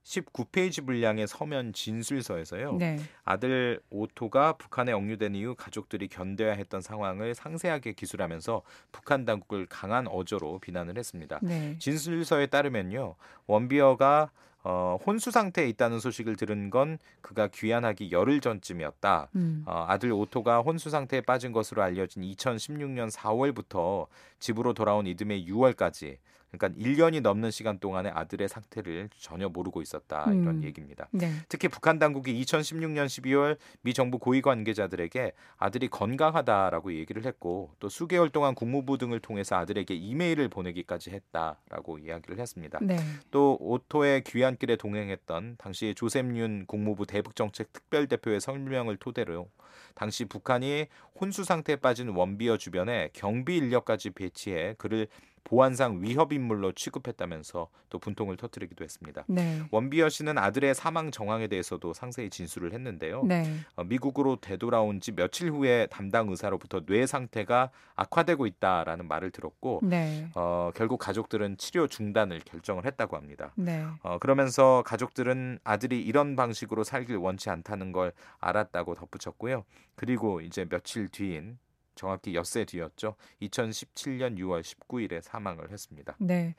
[0.08, 2.78] 19페이지 분량의 서면 진술서에서요.
[2.78, 2.98] 네.
[3.26, 8.62] 아들 오토가 북한에 억류된 이후 가족들이 견뎌야 했던 상황을 상세하게 기술하면서
[8.94, 11.40] 북한 당국을 강한 어조로 비난을 했습니다.
[11.44, 11.76] 네.
[11.80, 13.16] 진술서에 따르면요.
[13.48, 14.32] 웜비어가
[14.64, 19.30] 어, 혼수 상태에 있다는 소식을 들은 건 그가 귀환하기 열흘 전쯤이었다.
[19.36, 19.64] 음.
[19.66, 24.08] 어, 아들 오토가 혼수 상태에 빠진 것으로 알려진 2016년 4월부터
[24.40, 26.18] 집으로 돌아온 이듬해 6월까지
[26.52, 30.64] 그러니까 1년이 넘는 시간 동안에 아들의 상태를 전혀 모르고 있었다 이런 음.
[30.64, 31.08] 얘기입니다.
[31.12, 31.32] 네.
[31.50, 38.30] 특히 북한 당국이 2016년 12월 미 정부 고위 관계자들에게 아들이 건강하다라고 얘기를 했고 또 수개월
[38.30, 42.80] 동안 국무부 등을 통해서 아들에게 이메일을 보내기까지 했다라고 이야기를 했습니다.
[42.82, 42.98] 네.
[43.32, 49.50] 또 오토의 귀환길에 동행했던 당시 조셉윤 국무부 대북정책 특별대표의 설명을 토대로
[49.96, 50.88] 당시 북한이
[51.20, 55.08] 혼수 상태에 빠진 원비어 주변에 경비 인력까지 배치해 그를
[55.48, 59.24] 보안상 위협 인물로 취급했다면서 또 분통을 터뜨리기도 했습니다.
[59.28, 59.62] 네.
[59.72, 63.24] 원비어 씨는 아들의 사망 정황에 대해서도 상세히 진술을 했는데요.
[63.24, 63.46] 네.
[63.78, 70.30] 어, 미국으로 되돌아온 지 며칠 후에 담당 의사로부터 뇌 상태가 악화되고 있다라는 말을 들었고 네.
[70.36, 73.54] 어, 결국 가족들은 치료 중단을 결정을 했다고 합니다.
[73.56, 73.86] 네.
[74.04, 79.64] 어, 그러면서 가족들은 아들이 이런 방식으로 살길 원치 않다는 걸 알았다고 덧붙였고요.
[79.96, 81.58] 그리고 이제 며칠 뒤인
[81.98, 83.16] 정확히 엿새 뒤였죠.
[83.42, 86.16] 2017년 6월 19일에 사망을 했습니다.
[86.20, 86.56] 네.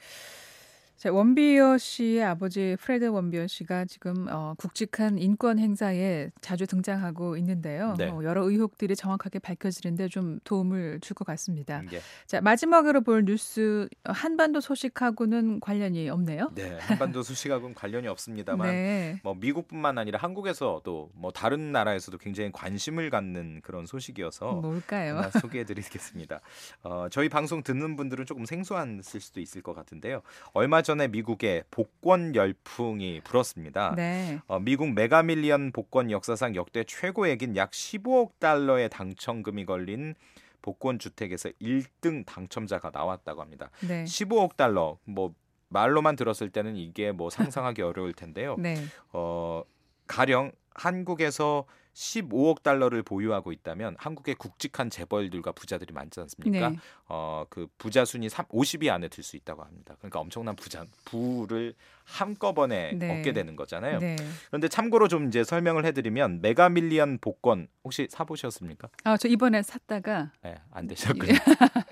[0.99, 7.95] 자, 웜비어 씨의 아버지 프레드 웜비어 씨가 지금 어, 굵직한 인권 행사에 자주 등장하고 있는데요.
[7.97, 8.09] 네.
[8.09, 11.83] 어, 여러 의혹들이 정확하게 밝혀지는데 좀 도움을 줄 것 같습니다.
[11.93, 12.01] 예.
[12.27, 16.51] 자, 마지막으로 볼 뉴스 어, 한반도 소식하고는 관련이 없네요.
[16.57, 19.21] 네, 한반도 소식하고는 관련이 없습니다만 네.
[19.23, 25.23] 뭐 미국뿐만 아니라 한국에서도 뭐 다른 나라에서도 굉장히 관심을 갖는 그런 소식이어서 뭘까요?
[25.41, 26.41] 소개해드리겠습니다.
[26.83, 30.23] 어, 저희 방송 듣는 분들은 조금 생소한 수도 있을 것 같은데요.
[30.55, 33.95] 얼마 전에 미국에 복권 열풍이 불었습니다.
[33.95, 34.41] 네.
[34.47, 40.15] 어, 미국 메가밀리언 복권 역사상 역대 최고액인 약 15억 달러의 당첨금이 걸린
[40.63, 43.69] 복권 주택에서 1등 당첨자가 나왔다고 합니다.
[43.87, 44.05] 네.
[44.05, 45.35] 15억 달러 뭐
[45.69, 48.57] 말로만 들었을 때는 이게 뭐 상상하기 어려울 텐데요.
[48.59, 48.77] 네.
[49.13, 49.63] 어,
[50.07, 51.67] 가령 한국에서
[51.99, 56.71] 15억 달러를 보유하고 있다면 한국의 굵직한 재벌들과 부자들이 많지 않습니까?
[56.71, 56.77] 네.
[57.09, 59.97] 어, 그 부자 순위 3, 50위 안에 들 수 있다고 합니다.
[59.99, 63.19] 그러니까 엄청난 부자 부를 한꺼번에 네.
[63.19, 63.99] 얻게 되는 거잖아요.
[63.99, 64.17] 네.
[64.47, 68.89] 그런데 참고로 좀 이제 설명을 해드리면 메가밀리언 복권 혹시 사보셨습니까?
[69.05, 71.33] 아, 저 이번에 샀다가 네, 안 되셨군요.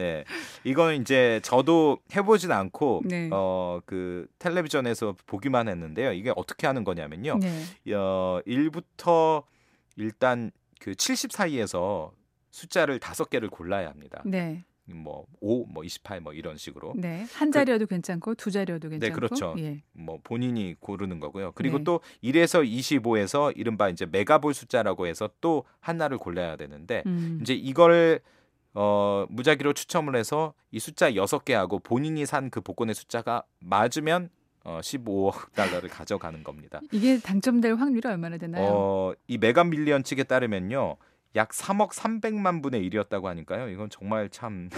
[0.00, 0.24] 네,
[0.64, 3.28] 이건 이제 저도 해보진 않고 네.
[3.30, 6.12] 어그 텔레비전에서 보기만 했는데요.
[6.12, 7.38] 이게 어떻게 하는 거냐면요.
[7.38, 7.94] 네.
[7.94, 9.44] 어 1부터
[9.96, 12.12] 일단 그 70 사이에서
[12.50, 14.22] 숫자를 다섯 개를 골라야 합니다.
[14.24, 14.64] 네.
[14.86, 16.94] 뭐 5, 뭐 28, 뭐 이런 식으로.
[16.96, 17.26] 네.
[17.34, 19.06] 한 자리여도 괜찮고 두 자리여도 괜찮고.
[19.06, 19.54] 네, 그렇죠.
[19.58, 19.82] 예.
[19.92, 21.52] 뭐 본인이 고르는 거고요.
[21.52, 21.84] 그리고 네.
[21.84, 27.38] 또 1에서 25에서 이른바 이제 메가볼 숫자라고 해서 또 하나를 골라야 되는데 음.
[27.40, 28.20] 이제 이걸
[28.74, 34.30] 어 무작위로 추첨을 해서 이 숫자 6개하고 본인이 산 그 복권의 숫자가 맞으면
[34.64, 36.80] 어 15억 달러를 가져가는 겁니다.
[36.92, 38.64] 이게 당첨될 확률이 얼마나 되나요?
[38.72, 40.96] 어, 이 메가 밀리언 측에 따르면요.
[41.36, 43.68] 약 3억 300만 분의 1이었다고 하니까요.
[43.68, 44.68] 이건 정말 참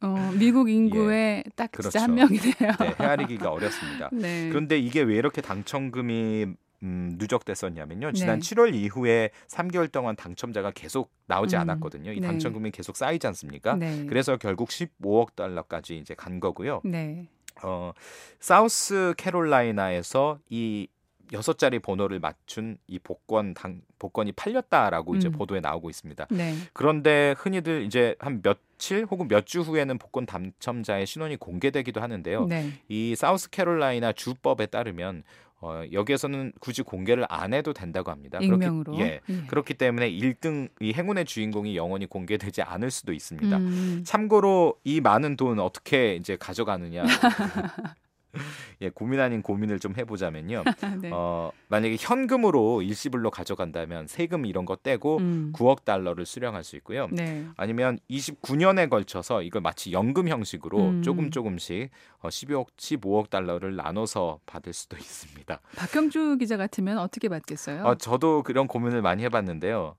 [0.00, 1.68] 어, 미국 인구의 딱 예.
[1.76, 1.98] 그렇죠.
[2.00, 2.52] 한 명이네요.
[2.80, 4.10] 네, 헤아리기가 어렵습니다.
[4.12, 4.48] 네.
[4.50, 6.46] 그런데 이게 왜 이렇게 당첨금이
[6.84, 8.12] 음, 누적됐었냐면요.
[8.12, 8.54] 지난 네.
[8.54, 12.12] 7월 이후에 3개월 동안 당첨자가 계속 나오지 음, 않았거든요.
[12.12, 12.26] 이 네.
[12.26, 13.74] 당첨금이 계속 쌓이지 않습니까?
[13.76, 14.04] 네.
[14.06, 16.82] 그래서 결국 15억 달러까지 이제 간 거고요.
[16.84, 17.26] 네.
[17.62, 17.92] 어,
[18.38, 20.86] 사우스 캐롤라이나에서 이
[21.32, 25.32] 여섯 자리 번호를 맞춘 이 복권 당, 복권이 팔렸다라고 이제 음.
[25.32, 26.26] 보도에 나오고 있습니다.
[26.30, 26.54] 네.
[26.74, 32.46] 그런데 흔히들 이제 한 며칠 혹은 몇 주 후에는 복권 당첨자의 신원이 공개되기도 하는데요.
[32.46, 32.72] 네.
[32.88, 35.22] 이 사우스 캐롤라이나 주법에 따르면
[35.64, 38.38] 어, 여기에서는 굳이 공개를 안 해도 된다고 합니다.
[38.38, 38.92] 익명으로.
[38.92, 39.46] 그렇기, 예, 예.
[39.46, 43.56] 그렇기 때문에 1등 이 행운의 주인공이 영원히 공개되지 않을 수도 있습니다.
[43.56, 44.02] 음.
[44.04, 47.04] 참고로 이 많은 돈 어떻게 이제 가져가느냐.
[48.82, 50.64] 예, 고민 아닌 고민을 좀 해보자면요.
[51.00, 51.10] 네.
[51.12, 55.52] 어, 만약에 현금으로 일시불로 가져간다면 세금 이런 거 떼고 음.
[55.54, 57.08] 9억 달러를 수령할 수 있고요.
[57.10, 57.46] 네.
[57.56, 61.02] 아니면 29년에 걸쳐서 이걸 마치 연금 형식으로 음.
[61.02, 65.60] 조금 조금씩 어, 12억, 15억 달러를 나눠서 받을 수도 있습니다.
[65.76, 67.84] 박경주 기자 같으면 어떻게 받겠어요?
[67.84, 69.96] 어, 저도 그런 고민을 많이 해봤는데요.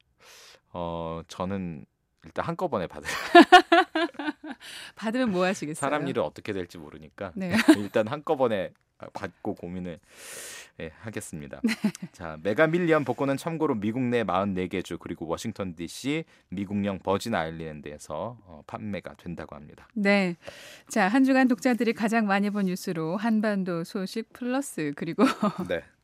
[0.74, 1.86] 어, 저는
[2.26, 3.08] 일단 한꺼번에 받을
[4.96, 5.80] 받으면 뭐 하시겠어요?
[5.80, 7.52] 사람 일은 어떻게 될지 모르니까 네.
[7.78, 8.72] 일단 한꺼번에
[9.14, 10.00] 받고 고민을
[10.82, 11.62] 예, 하겠습니다.
[11.64, 11.74] 네.
[12.12, 18.38] 자, 메가 밀리언 복권은 참고로 미국 내 44개 주 그리고 워싱턴 DC, 미국령 버진 아일랜드에서
[18.46, 19.88] 어, 판매가 된다고 합니다.
[19.94, 20.36] 네.
[20.90, 25.24] 자, 한 주간 독자들이 가장 많이 본 뉴스로 한반도 소식 플러스 그리고
[25.70, 25.82] 네.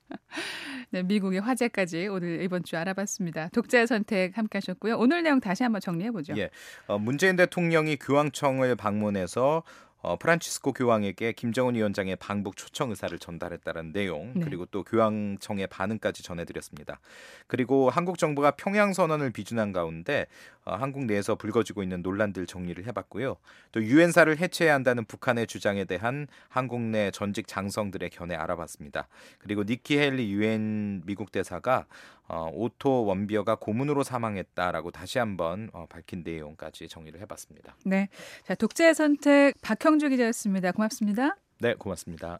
[0.91, 3.49] 네, 미국의 화제까지 오늘 이번 주 알아봤습니다.
[3.53, 4.97] 독자의 선택 함께 하셨고요.
[4.97, 6.33] 오늘 내용 다시 한번 정리해 보죠.
[6.37, 6.49] 예.
[6.87, 9.63] 어, 문재인 대통령이 교황청을 방문해서
[10.03, 14.43] 어, 프란치스코 교황에게 김정은 위원장의 방북 초청 의사를 전달했다는 내용 네.
[14.43, 16.99] 그리고 또 교황청의 반응까지 전해드렸습니다.
[17.47, 20.25] 그리고 한국 정부가 평양 선언을 비준한 가운데
[20.60, 23.37] 어, 한국 내에서 불거지고 있는 논란들 정리를 해봤고요.
[23.71, 29.07] 또 유엔사를 해체해야 한다는 북한의 주장에 대한 한국 내 전직 장성들의 견해 알아봤습니다.
[29.39, 31.85] 그리고 니키 헬리 유엔 미국 대사가
[32.27, 37.75] 어, 오토 웜비어가 고문으로 사망했다라고 다시 한번 어, 밝힌 내용까지 정리를 해봤습니다.
[37.85, 38.07] 네.
[38.45, 40.71] 자, 독자의 선택 박형주 기자였습니다.
[40.71, 41.35] 고맙습니다.
[41.59, 42.39] 네, 고맙습니다.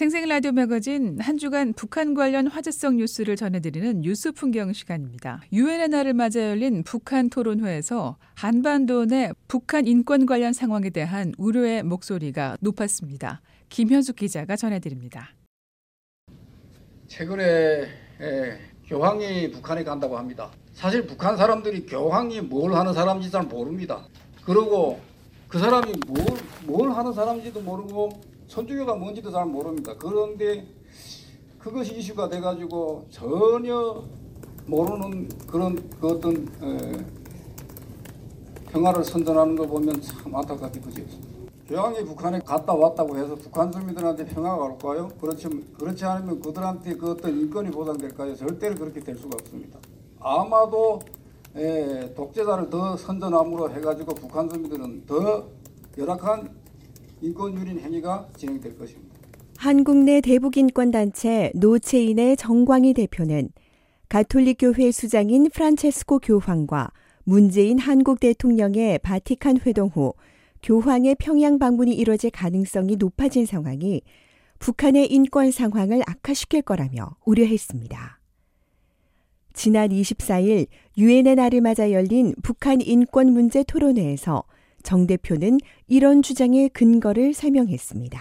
[0.00, 5.42] 생생 라디오 매거진 한 주간 북한 관련 화제성 뉴스를 전해드리는 뉴스 풍경 시간입니다.
[5.52, 12.56] 유엔의 날을 맞아 열린 북한 토론회에서 한반도 내 북한 인권 관련 상황에 대한 우려의 목소리가
[12.60, 13.42] 높았습니다.
[13.68, 15.34] 김현숙 기자가 전해드립니다.
[17.06, 17.44] 최근에
[18.22, 20.50] 예, 교황이 북한에 간다고 합니다.
[20.72, 24.06] 사실 북한 사람들이 교황이 뭘 하는 사람인지 잘 모릅니다.
[24.46, 24.98] 그리고
[25.46, 26.24] 그 사람이 뭘,
[26.64, 29.94] 뭘 하는 사람인지도 모르고 선주교가 뭔지도 잘 모릅니다.
[29.96, 30.66] 그런데
[31.60, 34.02] 그것이 이슈가 돼가지고 전혀
[34.66, 37.06] 모르는 그런 그 어떤 에,
[38.72, 41.30] 평화를 선전하는 걸 보면 참 안타깝게 그지없습니다.
[41.68, 45.08] 교황이 북한에 갔다 왔다고 해서 북한 주민들한테 평화가 올까요?
[45.20, 48.34] 그렇지, 그렇지 않으면 그들한테 그 어떤 인권이 보장될까요?
[48.34, 49.78] 절대로 그렇게 될 수가 없습니다.
[50.18, 50.98] 아마도
[51.54, 55.46] 에, 독재자를 더 선전함으로 해가지고 북한 주민들은 더
[55.96, 56.59] 열악한
[57.22, 59.20] 인권 유린 행위가 진행될 것입니다.
[59.56, 63.50] 한국 내 대북인권단체 노체인의 정광희 대표는
[64.08, 66.90] 가톨릭교회 수장인 프란체스코 교황과
[67.24, 70.14] 문재인 한국 대통령의 바티칸 회동 후
[70.62, 74.02] 교황의 평양 방문이 이뤄질 가능성이 높아진 상황이
[74.58, 78.20] 북한의 인권 상황을 악화시킬 거라며 우려했습니다.
[79.52, 84.44] 지난 24일 유엔의 날을 맞아 열린 북한 인권 문제 토론회에서
[84.82, 88.18] 정 대표는 이런 주장의 근거를 설명했습니다.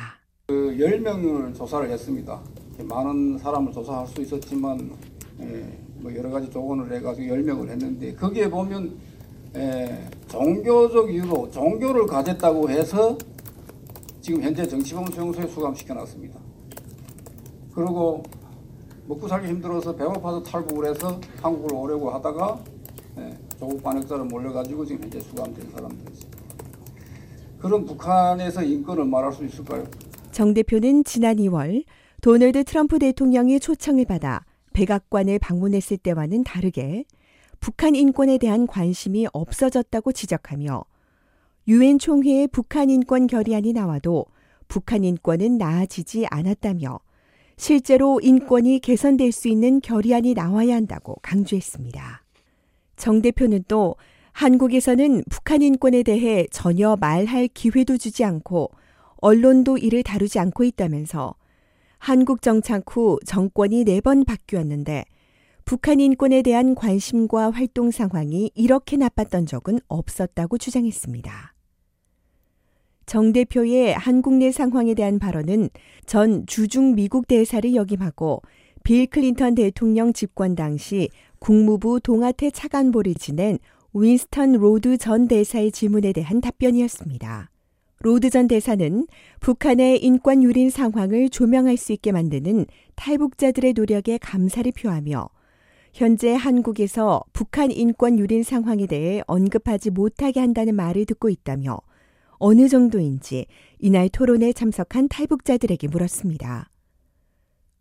[0.47, 2.39] 그 10명을 조사를 했습니다.
[2.79, 4.91] 많은 사람을 조사할 수 있었지만
[5.41, 8.97] 예, 뭐 여러 가지 조언을 해가지고 열명을 했는데 거기에 보면
[9.55, 13.17] 에, 종교적 이유로 종교를 가졌다고 해서
[14.21, 16.39] 지금 현재 정치범 수용소에 수감시켜 놨습니다.
[17.73, 18.23] 그리고
[19.07, 22.59] 먹고 살기 힘들어서 배고파서 탈북을 해서 한국을 오려고 하다가
[23.17, 26.27] 예, 조국 반역자로 몰려가지고 지금 현재 수감된 사람들이죠.
[27.59, 29.85] 그런 북한에서 인권을 말할 수 있을까요?
[30.31, 31.83] 정 대표는 지난 2월
[32.21, 37.05] 도널드 트럼프 대통령의 초청을 받아 백악관을 방문했을 때와는 다르게
[37.59, 40.83] 북한 인권에 대한 관심이 없어졌다고 지적하며
[41.67, 44.25] 유엔 총회의 북한 인권 결의안이 나와도
[44.67, 46.99] 북한 인권은 나아지지 않았다며
[47.57, 52.23] 실제로 인권이 개선될 수 있는 결의안이 나와야 한다고 강조했습니다.
[52.95, 53.95] 정 대표는 또
[54.39, 58.71] 한국에서는 북한 인권에 대해 전혀 말할 기회도 주지 않고
[59.17, 61.35] 언론도 이를 다루지 않고 있다면서
[61.97, 65.03] 한국 정착 후 정권이 네 번 바뀌었는데
[65.65, 71.53] 북한 인권에 대한 관심과 활동 상황이 이렇게 나빴던 적은 없었다고 주장했습니다.
[73.07, 75.69] 정 대표의 한국 내 상황에 대한 발언은
[76.05, 78.41] 전 주중 미국 대사를 역임하고
[78.85, 81.09] 빌 클린턴 대통령 집권 당시
[81.39, 83.59] 국무부 동아태 차관보를 지낸
[83.93, 87.49] 윈스턴 로드 전 대사의 질문에 대한 답변이었습니다.
[88.01, 89.07] 로드 전 대사는
[89.39, 95.27] 북한의 인권 유린 상황을 조명할 수 있게 만드는 탈북자들의 노력에 감사를 표하며
[95.93, 101.79] 현재 한국에서 북한 인권 유린 상황에 대해 언급하지 못하게 한다는 말을 듣고 있다며
[102.33, 103.47] 어느 정도인지
[103.79, 106.69] 이날 토론에 참석한 탈북자들에게 물었습니다.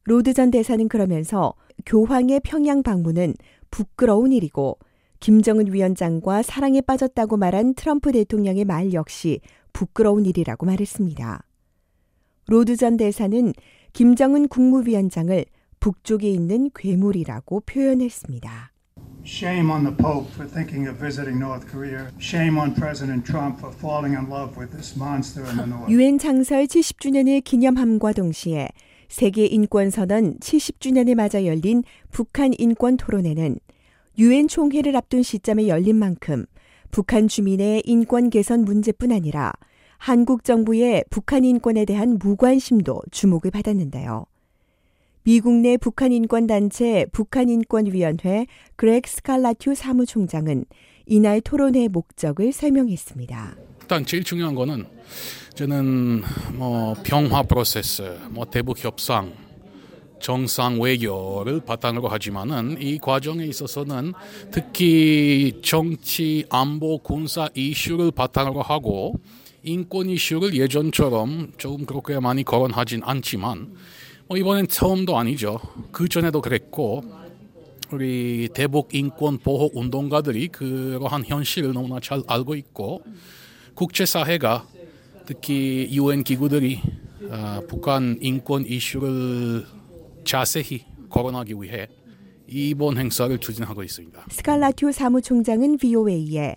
[0.04, 1.52] 로드 전 대사는 그러면서
[1.84, 3.34] 교황의 평양 방문은
[3.70, 4.78] 부끄러운 일이고
[5.20, 9.40] 김정은 위원장과 사랑에 빠졌다고 말한 트럼프 대통령의 말 역시
[9.72, 11.44] 부끄러운 일이라고 말했습니다.
[12.46, 13.52] 로드 전 대사는
[13.92, 15.44] 김정은 국무위원장을
[15.80, 18.72] 북쪽에 있는 괴물이라고 표현했습니다.
[19.24, 22.10] Shame on the Pope for thinking of visiting North Korea.
[22.18, 25.92] Shame on President Trump for falling in love with this monster in the north.
[25.92, 28.68] 유엔 창설 70주년을 기념함과 동시에
[29.08, 33.58] 세계 인권 선언 70주년을 맞아 열린 북한 인권 토론회는
[34.18, 36.44] 유엔 총회를 앞둔 시점에 열린 만큼
[36.90, 39.52] 북한 주민의 인권 개선 문제뿐 아니라
[39.96, 44.26] 한국 정부의 북한 인권에 대한 무관심도 주목을 받았는데요.
[45.22, 48.46] 미국 내 북한 인권 단체 북한 인권위원회
[48.76, 50.64] 그렉 스칼라튜 사무총장은
[51.06, 53.56] 이날 토론회 목적을 설명했습니다.
[53.82, 54.84] 일단 제일 중요한 거는
[55.54, 56.22] 저는
[56.54, 59.32] 뭐 평화 프로세스, 뭐 대북 협상,
[60.20, 64.12] 정상 외교를 바탕으로 하지만은 이 과정에 있어서는
[64.50, 69.14] 특히 정치, 안보, 군사 이슈를 바탕으로 하고
[69.62, 73.74] 인권 이슈를 예전처럼 조금 그렇게 많이 거론하진 않지만
[74.26, 75.58] 뭐 이번엔 처음도 아니죠.
[75.90, 77.02] 그 전에도 그랬고
[77.90, 83.02] 우리 대북 인권 보호 운동가들이 그러한 현실을 너무나 잘 알고 있고
[83.74, 84.66] 국제 사회가
[85.26, 86.80] 특히 유엔 기구들이
[87.30, 89.66] 어, 북한 인권 이슈를
[90.28, 91.88] 자세히 거론하기 위해
[92.46, 94.26] 이번 행사를 추진하고 있습니다.
[94.30, 96.56] 스칼라튜 사무총장은 VOA에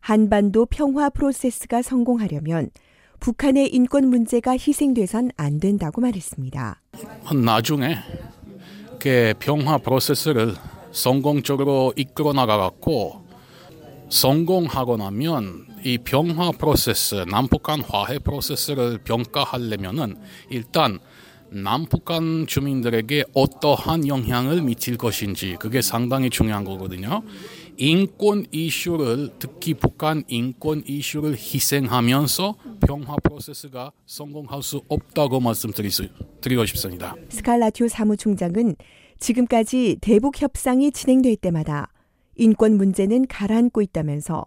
[0.00, 2.70] 한반도 평화 프로세스가 성공하려면
[3.20, 6.80] 북한의 인권 문제가 희생돼선 안 된다고 말했습니다.
[7.44, 7.96] 나중에
[8.98, 10.54] 그 평화 프로세스를
[10.90, 13.26] 성공적으로 이끌어 나가갖고
[14.08, 20.16] 성공하고 나면 이 평화 프로세스, 남북한 화해 프로세스를 평가하려면은
[20.48, 20.98] 일단
[21.52, 27.22] 남북한 주민들에게 어떠한 영향을 미칠 것인지 그게 상당히 중요한 거거든요.
[27.76, 32.54] 인권 이슈를 특히 북한 인권 이슈를 희생하면서
[32.86, 37.14] 평화 프로세스가 성공할 수 없다고 말씀드리고 싶습니다.
[37.30, 38.76] 스칼라튜 사무총장은
[39.18, 41.90] 지금까지 대북 협상이 진행될 때마다
[42.36, 44.46] 인권 문제는 가라앉고 있다면서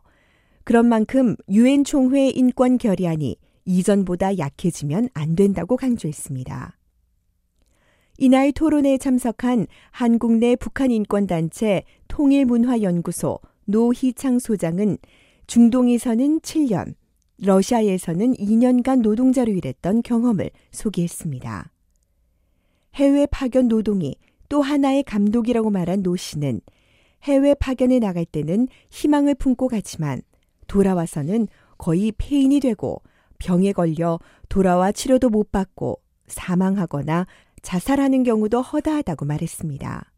[0.64, 3.36] 그런 만큼 유엔 총회 인권 결의안이
[3.66, 6.78] 이전보다 약해지면 안 된다고 강조했습니다.
[8.24, 14.98] 이날 토론에 참석한 한국 내 북한 인권단체 통일문화연구소 노희창 소장은
[15.46, 16.94] 중동에서는 7년,
[17.40, 21.70] 러시아에서는 2년간 노동자로 일했던 경험을 소개했습니다.
[22.96, 24.16] 해외 파견 노동이
[24.48, 26.62] 또 하나의 감옥이라고 말한 노 씨는
[27.24, 30.22] 해외 파견에 나갈 때는 희망을 품고 가지만
[30.68, 33.02] 돌아와서는 거의 폐인이 되고
[33.40, 34.18] 병에 걸려
[34.48, 37.28] 돌아와 치료도 못 받고 사망하거나
[37.64, 40.12] 자살하는 경우도 허다하다고 말했습니다.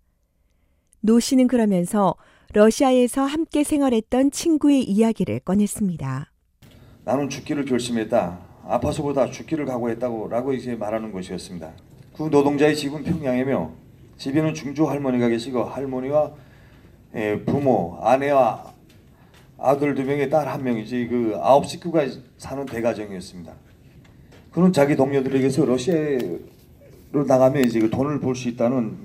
[1.00, 2.16] 노 씨는 그러면서
[2.54, 6.32] 러시아에서 함께 생활했던 친구의 이야기를 꺼냈습니다.
[7.06, 8.40] 나는 죽기를 결심했다.
[8.68, 11.72] 아파서보다 죽기를 각오했다고 라고 이제 말하는 것이었습니다.
[12.18, 13.72] 그 노동자의 집은 평양이며
[14.18, 16.34] 집에는 중조 할머니가 계시고 할머니와
[17.14, 18.74] 예, 부모, 아내와
[19.58, 22.06] 아들 두 명에 딸한 명이지 그 아홉 식구가
[22.38, 23.54] 사는 대가정이었습니다.
[24.52, 26.55] 그는 자기 동료들에게서 러시아로
[27.24, 28.98] 나가면 이제 그 돈을 벌 수 있다는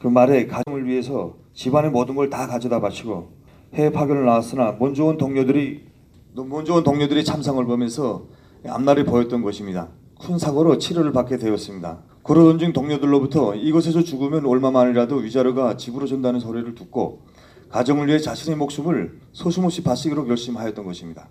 [0.00, 3.28] 그 말에 가정을 위해서 집안의 모든 걸 다 가져다 바치고
[3.74, 5.86] 해외 파견을 나왔으나 먼저 온 동료들이
[6.34, 8.26] 먼저 온 동료들이 참상을 보면서
[8.66, 9.88] 앞날이 보였던 것입니다.
[10.20, 11.98] 큰 사고로 치료를 받게 되었습니다.
[12.22, 17.22] 그러던 중 동료들로부터 이곳에서 죽으면 얼마만이라도 위자료가 집으로 준다는 소리를 듣고
[17.70, 21.28] 가정을 위해 자신의 목숨을 소심없이 바치기로 결심하였던 것입니다.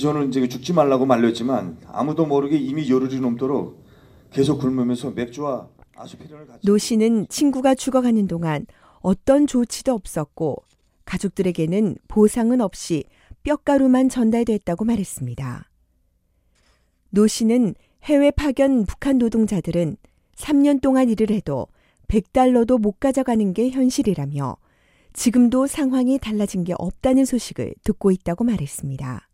[0.00, 3.84] 저는 이제 죽지 말라고 말렸지만 아무도 모르게 이미 열흘이 넘도록
[4.30, 8.66] 계속 굶으면서 맥주와 아스피린을 같이 노 씨는 친구가 죽어가는 동안
[9.00, 10.62] 어떤 조치도 없었고
[11.04, 13.04] 가족들에게는 보상은 없이
[13.42, 15.70] 뼈가루만 전달됐다고 말했습니다.
[17.10, 17.74] 노 씨는
[18.04, 19.96] 해외 파견 북한 노동자들은
[20.36, 21.66] 3년 동안 일을 해도
[22.08, 24.56] 100달러도 못 가져가는 게 현실이라며
[25.12, 29.27] 지금도 상황이 달라진 게 없다는 소식을 듣고 있다고 말했습니다.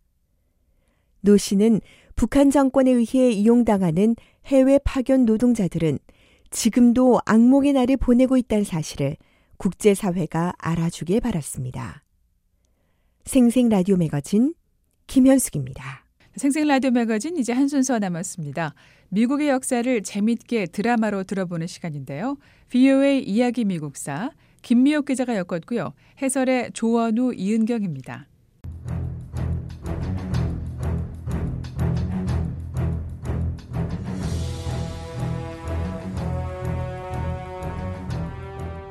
[1.25, 1.81] 노 씨는
[2.17, 4.15] 북한 정권에 의해 이용당하는
[4.47, 5.99] 해외 파견 노동자들은
[6.51, 9.17] 지금도 악몽의 날을 보내고 있다는 사실을
[9.57, 12.05] 국제사회가 알아주길 바랐습니다.
[13.25, 14.55] 생생 라디오 매거진
[15.07, 16.05] 김현숙입니다.
[16.37, 18.75] 생생 라디오 매거진 이제 한 순서 남았습니다.
[19.09, 22.37] 미국의 역사를 재밌게 드라마로 들어보는 시간인데요.
[22.69, 25.95] VOA 이야기 미국사 김미옥 기자가 엮었고요.
[26.21, 28.29] 해설의 조원우 이은경입니다.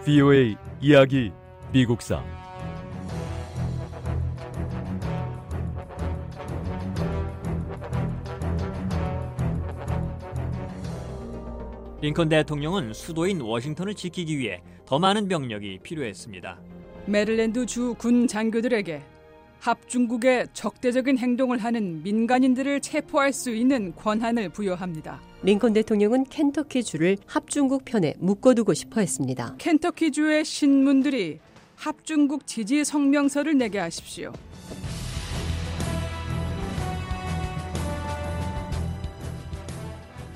[0.06, 1.32] VOA 이야기
[1.72, 2.22] 미국사
[12.02, 16.60] 링컨 대통령은 수도인 워싱턴을 지키기 위해 더 많은 병력이 필요했습니다.
[17.06, 19.02] 메릴랜드 주 군 장교들에게
[19.62, 25.22] 합중국의 적대적인 행동을 하는 민간인들을 체포할 수 있는 권한을 부여합니다.
[25.46, 29.56] 링컨 대통령은 켄터키 주를 합중국 편에 묶어두고 싶어 했습니다.
[29.58, 31.40] 켄터키 주의 신문들이
[31.76, 34.32] 합중국 지지 성명서를 내게 하십시오.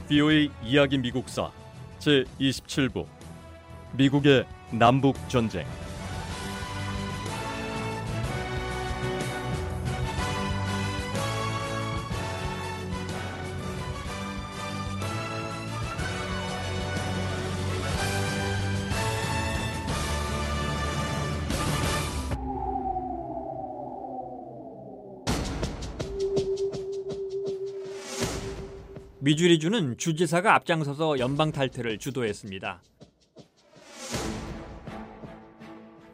[0.10, 1.52] VOA 이야기 미국사
[2.00, 3.06] 제 27부
[3.94, 5.66] 미국의 남북 전쟁
[29.28, 32.82] 미주리주는 주지사가 앞장서서 연방 탈퇴를 주도했습니다.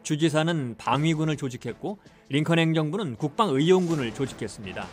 [0.02, 4.88] 주지사는 방위군을 조직했고 링컨 행정부는 국방의용군을 조직했습니다.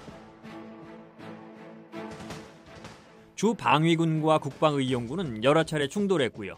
[3.34, 6.58] 주 방위군과 국방의용군은 여러 차례 충돌했고요.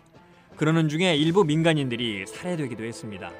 [0.57, 3.31] 그러는 중에 일부 민간인들이 살해되기도 했습니다.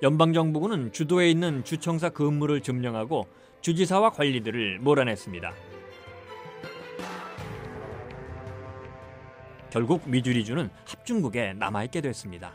[0.00, 3.26] 연방정부군은 주도에 있는 주청사 근무를 점령하고
[3.62, 5.52] 주지사와 관리들을 몰아냈습니다.
[9.70, 12.52] 결국 미주리주는 합중국에 남아있게 됐습니다.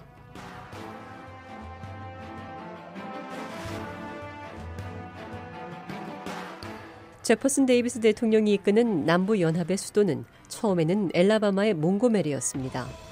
[7.23, 13.02] 제퍼슨 데이비스 대통령이 이끄는 남부 연합의 수도는 처음에는 엘라바마의 몽고메리였습니다.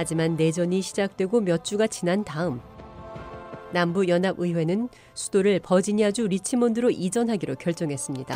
[0.00, 2.62] 하지만 내전이 시작되고 몇 주가 지난 다음
[3.70, 8.34] 남부 연합 의회는 수도를 버지니아주 리치몬드로 이전하기로 결정했습니다.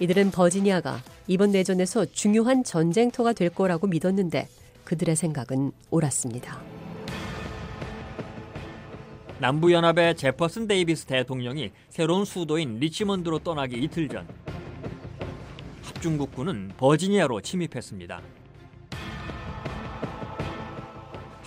[0.00, 4.48] 이들은 버지니아가 이번 내전에서 중요한 전쟁터가 될 거라고 믿었는데
[4.82, 6.60] 그들의 생각은 옳았습니다.
[9.38, 14.26] 남부 연합의 제퍼슨 데이비스 대통령이 새로운 수도인 리치몬드로 떠나기 이틀 전
[15.84, 18.37] 합중국군은 버지니아로 침입했습니다.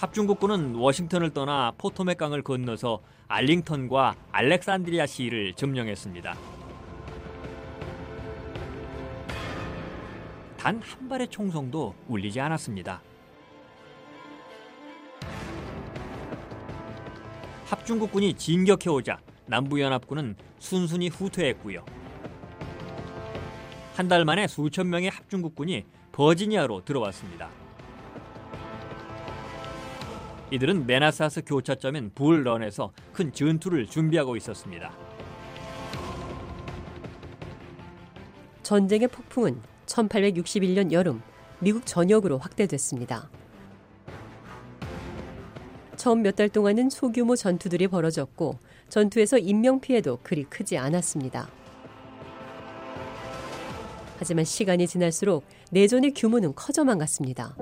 [0.01, 6.35] 합중국군은 워싱턴을 떠나 포토맥 강을 건너서 알링턴과 알렉산드리아 시를 점령했습니다.
[10.57, 12.99] 단 한 발의 총성도 울리지 않았습니다.
[17.67, 21.85] 합중국군이 진격해오자 남부연합군은 순순히 후퇴했고요.
[23.95, 27.60] 한 달 만에 수천 명의 합중국군이 버지니아로 들어왔습니다.
[30.51, 34.91] 이들은 메나사스 교차점인 불런에서 큰 전투를 준비하고 있었습니다.
[38.63, 41.21] 전쟁의 폭풍은 1861년 여름
[41.59, 43.29] 미국 전역으로 확대됐습니다.
[45.95, 48.57] 처음 몇 달 동안은 소규모 전투들이 벌어졌고
[48.89, 51.47] 전투에서 인명 피해도 그리 크지 않았습니다.
[54.17, 57.55] 하지만 시간이 지날수록 내전의 규모는 커져만 갔습니다.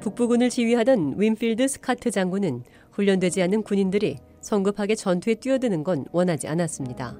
[0.00, 7.16] 북부군을 지휘하던 윈필드 스카트 장군은 훈련되지 않은 군인들이 성급하게 전투에 뛰어드는 건 원하지 않았습니다.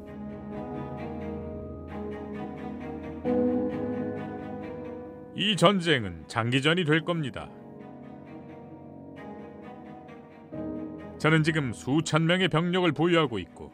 [5.37, 7.49] 이 전쟁은 장기전이 될 겁니다.
[11.19, 13.73] 저는 지금 수천 명의 병력을 보유하고 있고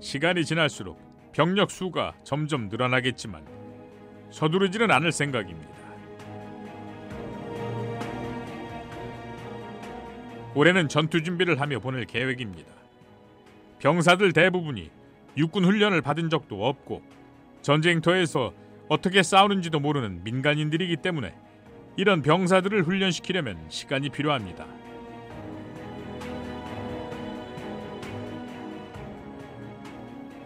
[0.00, 0.98] 시간이 지날수록
[1.32, 3.44] 병력 수가 점점 늘어나겠지만
[4.30, 5.85] 서두르지는 않을 생각입니다.
[10.56, 12.72] 올해는 전투 준비를 하며 보낼 계획입니다.
[13.78, 14.90] 병사들 대부분이
[15.36, 17.02] 육군 훈련을 받은 적도 없고
[17.60, 18.54] 전쟁터에서
[18.88, 21.34] 어떻게 싸우는지도 모르는 민간인들이기 때문에
[21.98, 24.66] 이런 병사들을 훈련시키려면 시간이 필요합니다.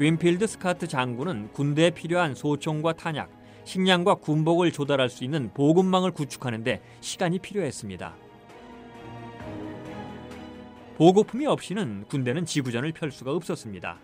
[0.00, 3.30] 윈필드 스카트 장군은 군대에 필요한 소총과 탄약,
[3.62, 8.29] 식량과 군복을 조달할 수 있는 보급망을 구축하는데 시간이 필요했습니다.
[11.00, 13.96] 보급품이 없이는 군대는 지구전을 펼 수가 없었습니다.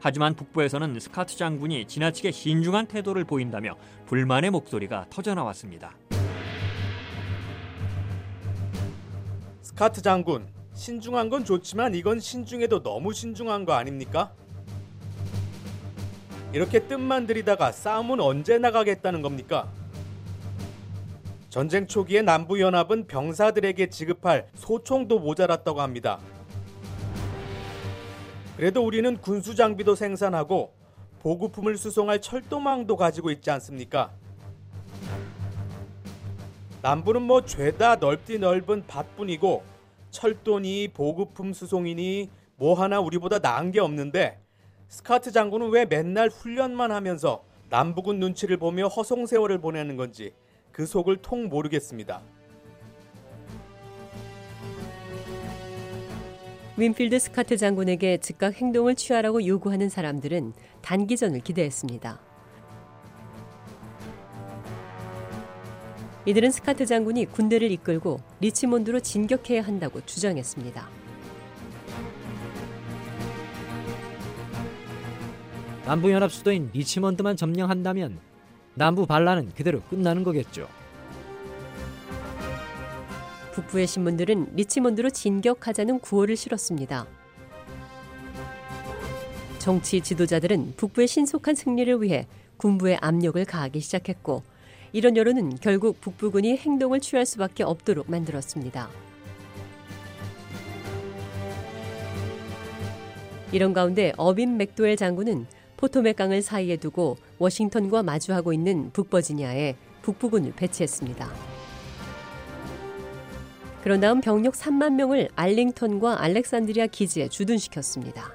[0.00, 3.76] 하지만 북부에서는 스카트 장군이 지나치게 신중한 태도를 보인다며
[4.06, 5.94] 불만의 목소리가 터져나왔습니다.
[9.60, 14.32] 스카트 장군, 신중한 건 좋지만 이건 신중해도 너무 신중한 거 아닙니까?
[16.54, 19.70] 이렇게 뜸만 들이다가 싸움은 언제 나가겠다는 겁니까?
[21.52, 26.18] 전쟁 초기에 남부연합은 병사들에게 지급할 소총도 모자랐다고 합니다.
[28.56, 30.72] 그래도 우리는 군수 장비도 생산하고
[31.20, 34.10] 보급품을 수송할 철도망도 가지고 있지 않습니까?
[36.80, 39.62] 남부는 뭐 죄다 넓디 넓은 밭뿐이고
[40.10, 44.40] 철도니 보급품 수송이니 뭐 하나 우리보다 나은 게 없는데
[44.88, 50.32] 스카트 장군은 왜 맨날 훈련만 하면서 남북은 눈치를 보며 허송 세월을 보내는 건지
[50.72, 52.22] 그 속을 통 모르겠습니다.
[56.78, 62.18] 윈필드 스카트 장군에게 즉각 행동을 취하라고 요구하는 사람들은 단기전을 기대했습니다.
[66.24, 70.88] 이들은 스카트 장군이 군대를 이끌고 리치몬드로 진격해야 한다고 주장했습니다.
[75.84, 78.31] 남부연합 수도인 리치먼드만 점령한다면
[78.74, 80.68] 남부 반란은 그대로 끝나는 거겠죠.
[83.52, 87.06] 북부의 신문들은 리치먼드로 진격하자는 구호를 실었습니다.
[89.58, 94.42] 정치 지도자들은 북부의 신속한 승리를 위해 군부에 압력을 가하기 시작했고
[94.92, 98.88] 이런 여론은 결국 북부군이 행동을 취할 수밖에 없도록 만들었습니다.
[103.52, 105.46] 이런 가운데 어빈 맥도웰 장군은
[105.82, 111.28] 포토맥 강을 사이에 두고 워싱턴과 마주하고 있는 북버지니아에 북부군을 배치했습니다.
[113.82, 118.32] 그런 다음 병력 3만 명을 알링턴과 알렉산드리아 기지에 주둔시켰습니다.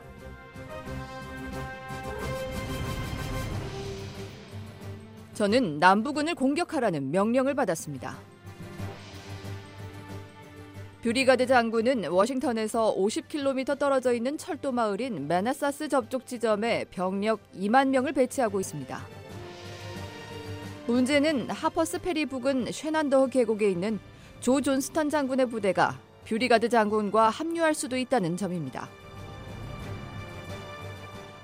[5.34, 8.18] 저는 남부군을 공격하라는 명령을 받았습니다.
[11.08, 18.60] 뷰리가드 장군은 워싱턴에서 50km 떨어져 있는 철도 마을인 메나사스 접촉 지점에 병력 2만 명을 배치하고
[18.60, 19.08] 있습니다.
[20.86, 24.01] 문제는 하퍼스 페리 부근 쉐난더 계곡에 있는
[24.41, 28.89] 조 존스턴 장군의 부대가 뷰리가드 장군과 합류할 수도 있다는 점입니다.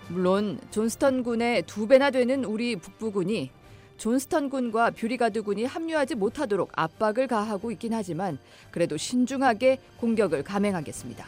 [0.10, 3.50] 물론 존스턴 군의 두 배나 되는 우리 북부군이
[3.98, 8.38] 존스턴 군과 뷰리가드 군이 합류하지 못하도록 압박을 가하고 있긴 하지만
[8.72, 11.26] 그래도 신중하게 공격을 감행하겠습니다.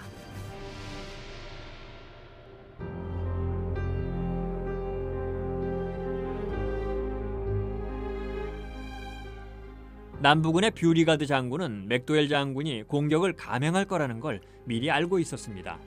[10.26, 15.78] 남부군의 뷰리가드 장군은 맥도웰 장군이 공격을 감행할 거라는 걸 미리 알고 있었습니다.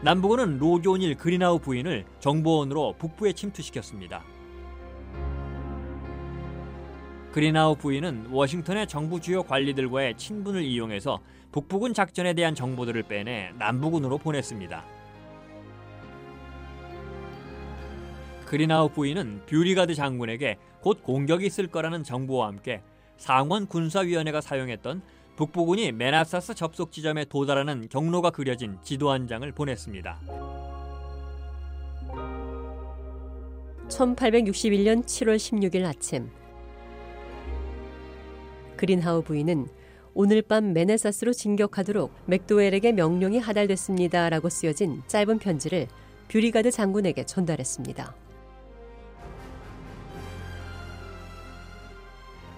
[0.00, 4.22] 남부군은 로즈 오닐 그리나우 부인을 정보원으로 북부에 침투시켰습니다.
[7.32, 11.18] 그리나우 부인은 워싱턴의 정부 주요 관리들과의 친분을 이용해서
[11.50, 14.84] 북부군 작전에 대한 정보들을 빼내 남부군으로 보냈습니다.
[18.46, 22.82] 그린하우 부인은 뷰리가드 장군에게 곧 공격이 있을 거라는 정보와 함께
[23.16, 25.02] 상원 군사위원회가 사용했던
[25.38, 30.20] 북부군이 메나사스 접속 지점에 도달하는 경로가 그려진 지도 한 장을 보냈습니다.
[33.88, 36.28] 1861년 7월 16일 아침
[38.76, 39.68] 그린하우 부인은
[40.12, 45.86] 오늘 밤 메네사스로 진격하도록 맥도웰에게 명령이 하달됐습니다라고 쓰여진 짧은 편지를
[46.26, 48.27] 뷰리가드 장군에게 전달했습니다.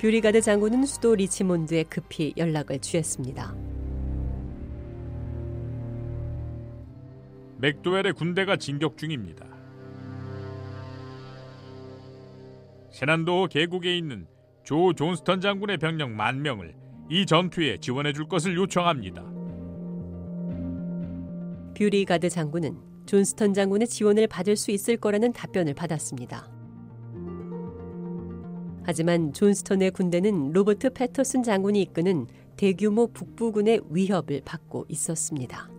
[0.01, 3.55] 뷰리가드 장군은 수도 리치몬드에 급히 연락을 취했습니다.
[7.59, 9.47] 맥도웰의 군대가 진격 중입니다.
[12.93, 14.27] 셰난도 계곡에 있는
[14.65, 16.75] 조 존스턴 장군의 병력 만 명을
[17.11, 19.23] 이 전투에 지원해 줄 것을 요청합니다.
[21.77, 26.60] 뷰리가드 장군은 존스턴 장군의 지원을 받을 수 있을 거라는 답변을 받았습니다.
[28.83, 32.27] 하지만 존스턴의 군대는 로버트 패터슨 장군이 이끄는
[32.57, 35.71] 대규모 북부군의 위협을 받고 있었습니다.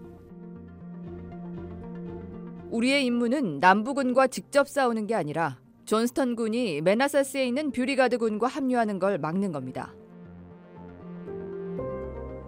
[2.70, 9.18] 우리의 임무는 남부군과 직접 싸우는 게 아니라 존스턴 군이 메나사스에 있는 뷰리가드 군과 합류하는 걸
[9.18, 9.94] 막는 겁니다.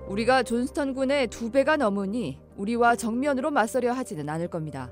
[0.08, 4.91] 우리가 존스턴 군의 두 배가 넘으니 우리와 정면으로 맞서려 하지는 않을 겁니다.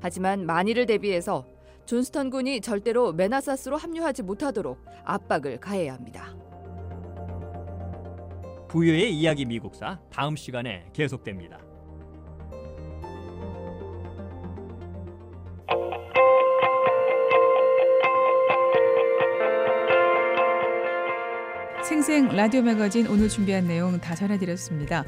[0.00, 1.46] 하지만 만일을 대비해서
[1.86, 6.34] 존스턴 군이 절대로 메나사스로 합류하지 못하도록 압박을 가해야 합니다.
[8.68, 11.58] 부여의 이야기 미국사 다음 시간에 계속됩니다.
[21.84, 25.04] 생생 라디오 매거진 오늘 준비한 내용 다 전해드렸습니다.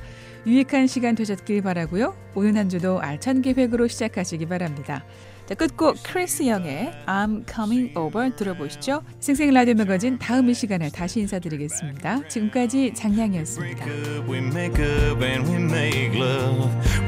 [0.47, 2.15] 유익한 시간 되셨길 바라고요.
[2.35, 5.05] 오늘 한 주도 알찬 계획으로 시작하시기 바랍니다.
[5.47, 9.03] 자, 끝곡 크리스 영의 I'm Coming Over 들어보시죠.
[9.21, 12.27] 생생 라디오 매거진 다음 이 시간에 다시 인사드리겠습니다.
[12.29, 13.87] 지금까지 장량이었습니다.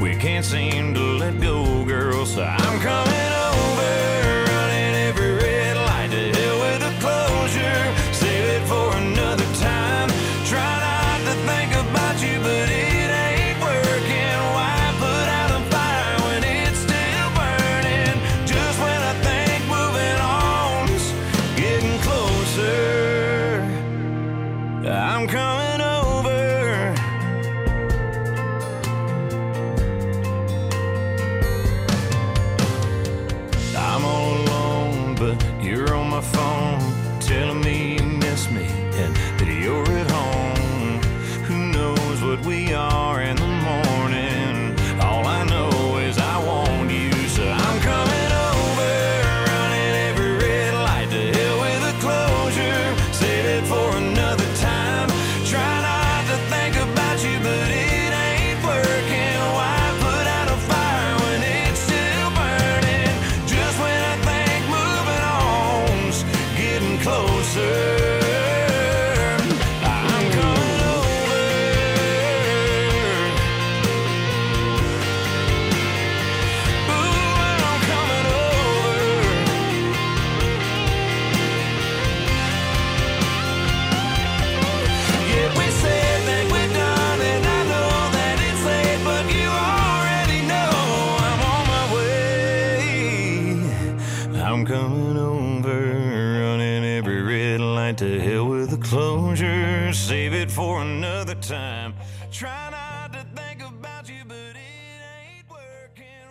[0.01, 2.25] We can't seem to let go, girl.
[2.25, 4.18] So I'm coming over,